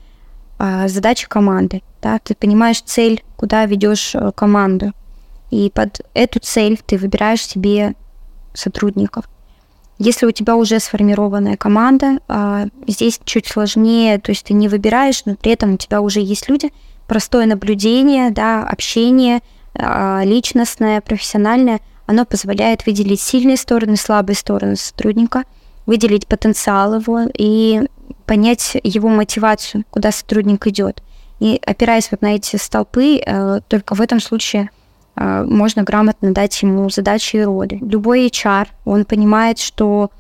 [0.57, 1.82] а, задачи команды.
[2.01, 2.20] Да?
[2.20, 4.93] Ты понимаешь цель, куда ведешь э, команду.
[5.51, 7.95] И под эту цель ты выбираешь себе
[8.55, 9.28] сотрудников.
[9.99, 15.25] Если у тебя уже сформированная команда, а, здесь чуть сложнее, то есть ты не выбираешь,
[15.25, 16.73] но при этом у тебя уже есть люди,
[17.09, 19.41] простое наблюдение, да, общение,
[19.75, 25.45] а, личностное, профессиональное, оно позволяет выделить сильные стороны, слабые стороны сотрудника,
[25.85, 27.83] выделить потенциал его и
[28.25, 31.03] понять его мотивацию, куда сотрудник идет.
[31.41, 34.71] И опираясь вот на эти столпы, э, только в этом случае
[35.19, 37.79] можно грамотно дать ему задачи и роли.
[37.81, 40.11] Любой HR, он понимает, что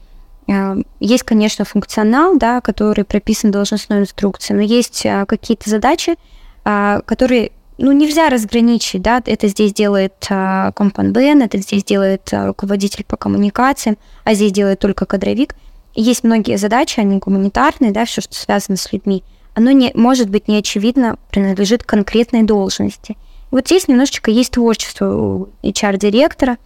[0.50, 6.16] а, есть, конечно, функционал, да, который прописан в должностной инструкции, но есть а, какие-то задачи,
[6.64, 13.04] которые ну, нельзя разграничить, да, это здесь делает а, компанбен, это здесь делает а, руководитель
[13.04, 15.54] по коммуникациям, а здесь делает только кадровик.
[15.94, 19.22] Есть многие задачи, они гуманитарные, да, все, что связано с людьми,
[19.54, 23.16] оно не, может быть не очевидно принадлежит конкретной должности–
[23.50, 26.58] вот здесь немножечко есть творчество у HR-директора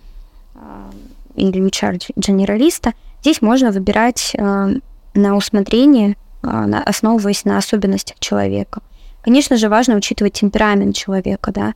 [0.55, 0.91] а,
[1.37, 2.93] или HR-генералиста.
[3.21, 4.71] Здесь можно выбирать а,
[5.15, 8.83] на усмотрение, а, основываясь на особенностях человека.
[9.23, 11.75] Конечно же, важно учитывать темперамент человека, да.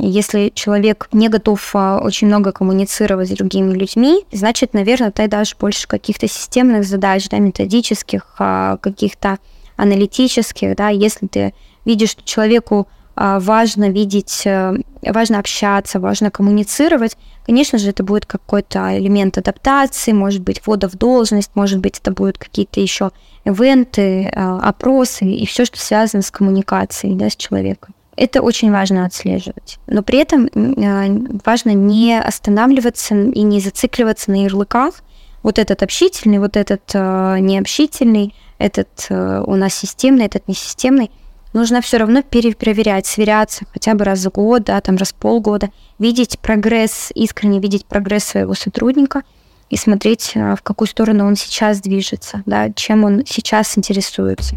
[0.00, 5.88] Если человек не готов очень много коммуницировать с другими людьми, значит, наверное, ты дашь больше
[5.88, 8.36] каких-то системных задач, да, методических,
[8.80, 9.38] каких-то
[9.76, 11.52] аналитических, да, если ты
[11.84, 12.86] видишь, что человеку
[13.18, 20.42] важно видеть, э, важно общаться, важно коммуницировать, конечно же, это будет какой-то элемент адаптации, может
[20.42, 23.10] быть, ввода в должность, может быть, это будут какие-то еще
[23.44, 27.94] ивенты, а, опросы и все, что связано с коммуникацией да, с человеком.
[28.16, 29.78] Это очень важно отслеживать.
[29.86, 35.02] Но при этом э, важно не останавливаться и не зацикливаться на ярлыках.
[35.44, 41.12] Вот этот общительный, вот этот э, необщительный, этот э, у нас системный, этот несистемный.
[41.52, 45.70] Нужно все равно перепроверять, сверяться хотя бы раз в год, да, там раз в полгода,
[45.98, 49.22] видеть прогресс, искренне видеть прогресс своего сотрудника
[49.70, 54.56] и смотреть, в какую сторону он сейчас движется, да, чем он сейчас интересуется.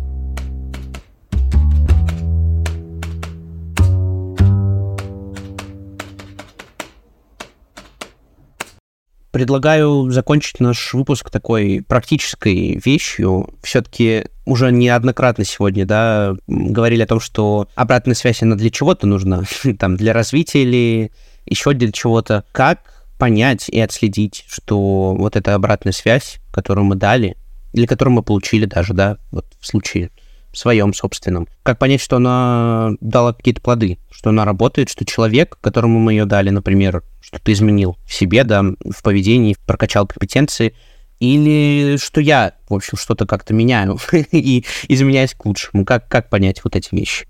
[9.32, 13.50] Предлагаю закончить наш выпуск такой практической вещью.
[13.64, 19.44] Все-таки уже неоднократно сегодня, да, говорили о том, что обратная связь, она для чего-то нужна,
[19.80, 21.12] там, для развития или
[21.46, 22.44] еще для чего-то.
[22.52, 22.80] Как
[23.18, 27.38] понять и отследить, что вот эта обратная связь, которую мы дали,
[27.72, 30.10] или которую мы получили даже, да, вот в случае
[30.58, 31.47] своем собственном.
[31.64, 36.26] Как понять, что она дала какие-то плоды, что она работает, что человек, которому мы ее
[36.26, 40.76] дали, например, что-то изменил в себе, да, в поведении, прокачал компетенции,
[41.20, 43.99] или что я, в общем, что-то как-то меняю
[44.32, 45.86] и изменяюсь к лучшему.
[45.86, 47.28] Как, как понять вот эти вещи?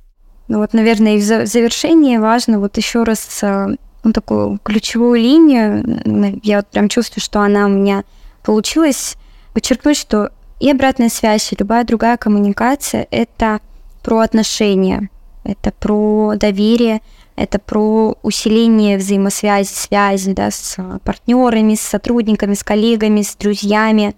[0.48, 6.40] Ну вот, наверное, и в завершении важно вот еще раз э, ну, такую ключевую линию,
[6.44, 8.04] я вот прям чувствую, что она у меня
[8.44, 9.16] получилась,
[9.54, 10.32] подчеркнуть, что
[10.62, 13.62] и обратная связь, и любая другая коммуникация— это
[14.04, 15.10] про отношения,
[15.44, 17.02] это про доверие,
[17.36, 24.16] это про усиление взаимосвязи, связи да, с партнерами, с сотрудниками, с коллегами, с друзьями,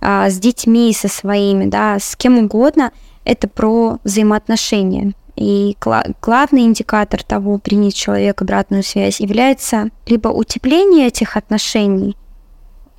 [0.00, 2.90] а, с детьми, со своими, да, с кем угодно.
[3.24, 5.12] Это про взаимоотношения.
[5.36, 5.76] И
[6.20, 12.16] главный индикатор того, принять человек обратную связь, является либо утепление этих отношений–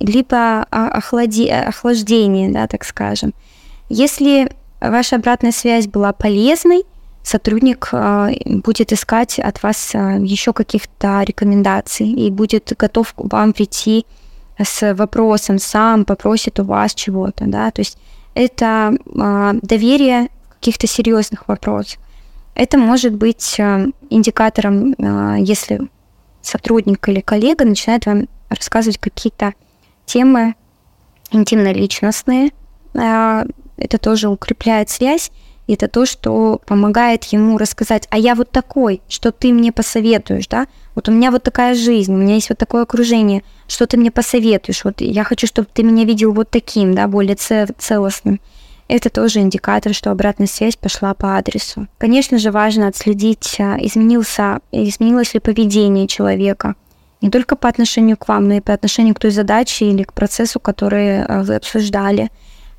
[0.00, 3.32] либо охлади, охлаждение, да, так скажем.
[3.88, 6.84] Если ваша обратная связь была полезной,
[7.22, 13.52] сотрудник э, будет искать от вас э, еще каких-то рекомендаций и будет готов к вам
[13.52, 14.06] прийти
[14.58, 17.98] с вопросом, сам попросит у вас чего-то, да, то есть
[18.34, 21.98] это э, доверие каких-то серьезных вопросах.
[22.54, 24.94] Это может быть индикатором,
[25.38, 25.88] если
[26.42, 29.54] сотрудник или коллега начинает вам рассказывать какие-то
[30.10, 30.54] темы
[31.30, 32.50] интимно-личностные.
[32.94, 33.44] А,
[33.76, 35.30] это тоже укрепляет связь,
[35.68, 40.48] и это то, что помогает ему рассказать, а я вот такой, что ты мне посоветуешь,
[40.48, 40.66] да?
[40.96, 44.10] Вот у меня вот такая жизнь, у меня есть вот такое окружение, что ты мне
[44.10, 44.84] посоветуешь?
[44.84, 48.40] Вот я хочу, чтобы ты меня видел вот таким, да, более целостным.
[48.88, 51.86] Это тоже индикатор, что обратная связь пошла по адресу.
[51.98, 56.74] Конечно же, важно отследить, а, изменился, изменилось ли поведение человека–
[57.20, 60.12] не только по отношению к вам, но и по отношению к той задаче или к
[60.12, 62.30] процессу, который э, вы обсуждали.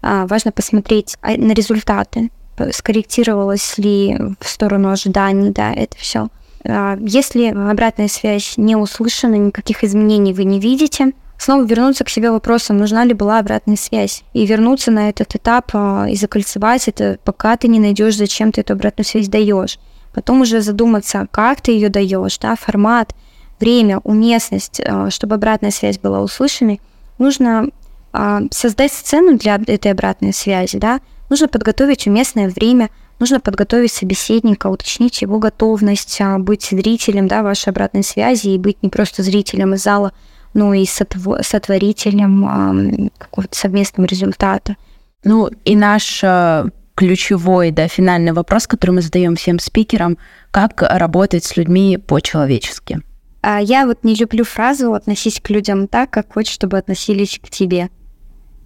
[0.02, 2.32] А, важно посмотреть а, на результаты,
[2.72, 6.30] скорректировалось ли в сторону ожиданий, да, это все.
[6.66, 12.32] А, если обратная связь не услышана, никаких изменений вы не видите, снова вернуться к себе
[12.32, 15.72] вопросом, нужна ли была обратная связь, и вернуться на этот этап
[16.10, 19.78] и закольцевать это, пока ты не найдешь, зачем ты эту обратную связь даешь.
[20.14, 23.16] Потом уже задуматься, как ты ее даешь, да, формат,
[23.62, 26.82] время, уместность, э, чтобы обратная связь была услышанной,
[27.18, 27.70] нужно
[28.14, 31.00] а, создать сцену для этой обратной связи, да,
[31.30, 32.90] нужно подготовить уместное время,
[33.20, 38.84] нужно подготовить собеседника, уточнить его готовность а, быть зрителем, да, вашей обратной связи и быть
[38.84, 40.12] не просто зрителем из зала,
[40.54, 44.76] но и сотворителем какого-то совместного результата.
[45.24, 50.18] Ну и наш э, ключевой, да, финальный вопрос, который мы задаем всем спикерам,
[50.50, 53.02] как работать с людьми по-человечески.
[53.42, 57.50] А я вот не люблю фразу «относись к людям так, как хочешь, чтобы относились к
[57.50, 57.90] тебе».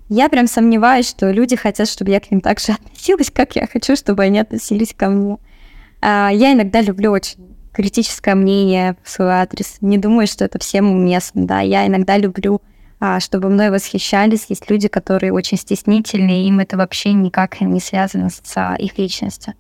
[0.10, 3.68] Я прям сомневаюсь, что люди хотят, чтобы я к ним так же относилась, как я
[3.68, 5.38] хочу, чтобы они относились ко мне.
[6.02, 9.78] А я иногда люблю очень критическое мнение в свой адрес.
[9.82, 11.62] Не думаю, что это всем уместно, да.
[11.62, 12.62] Я иногда люблю,
[13.00, 14.46] а, чтобы мной восхищались.
[14.50, 19.56] Есть люди, которые очень стеснительные, им это вообще никак не связано с их личностью.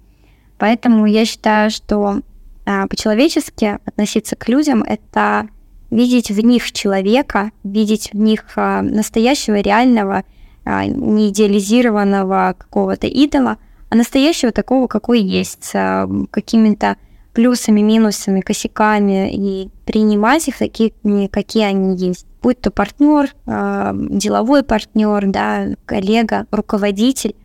[0.59, 2.21] Поэтому я считаю, что
[2.65, 5.47] по-человечески относиться к людям— это
[5.91, 10.23] видеть в них человека, видеть в них а, настоящего, реального,
[10.63, 13.57] а, не идеализированного какого-то идола,
[13.89, 16.97] а настоящего такого, какой есть, с какими-то
[17.33, 22.25] плюсами, минусами, косяками, и принимать их такими, какие они есть.
[22.41, 27.35] Будь то партнер, деловой партнер, да, коллега, руководитель,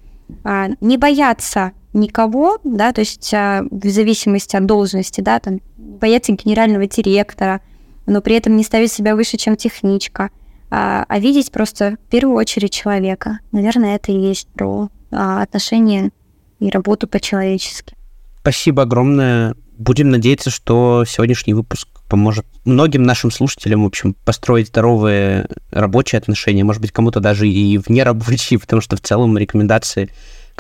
[0.81, 6.86] не бояться никого, да, то есть а, в зависимости от должности, да, там, бояться генерального
[6.86, 7.61] директора,
[8.07, 10.30] но при этом не ставить себя выше, чем техничка,
[10.70, 13.41] а, а видеть просто в первую очередь человека.
[13.53, 16.11] Наверное, это и есть про а, отношения
[16.59, 17.95] и работу по-человечески.
[18.41, 25.49] Спасибо огромное, Будем надеяться, что сегодняшний выпуск поможет многим нашим слушателям, в общем, построить здоровые
[25.70, 30.11] рабочие отношения, может быть, кому-то даже и вне рабочие, потому что в целом рекомендации,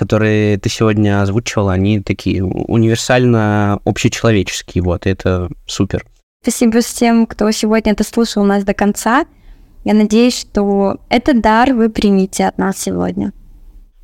[0.00, 6.06] которые ты сегодня озвучивала, они такие универсально общечеловеческие, вот, и это супер.
[6.40, 9.26] Спасибо всем, кто сегодня это слушал нас до конца.
[9.84, 13.34] Я надеюсь, что этот дар вы примете от нас сегодня.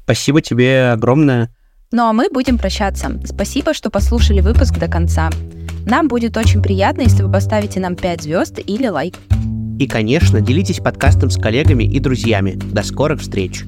[0.05, 1.49] Спасибо тебе огромное.
[1.93, 3.19] Ну а мы будем прощаться.
[3.25, 5.31] Спасибо, что послушали выпуск до конца.
[5.87, 9.15] Нам будет очень приятно, если вы поставите нам 5 звезд или лайк.
[9.79, 12.53] И, конечно, делитесь подкастом с коллегами и друзьями.
[12.53, 13.65] До скорых встреч!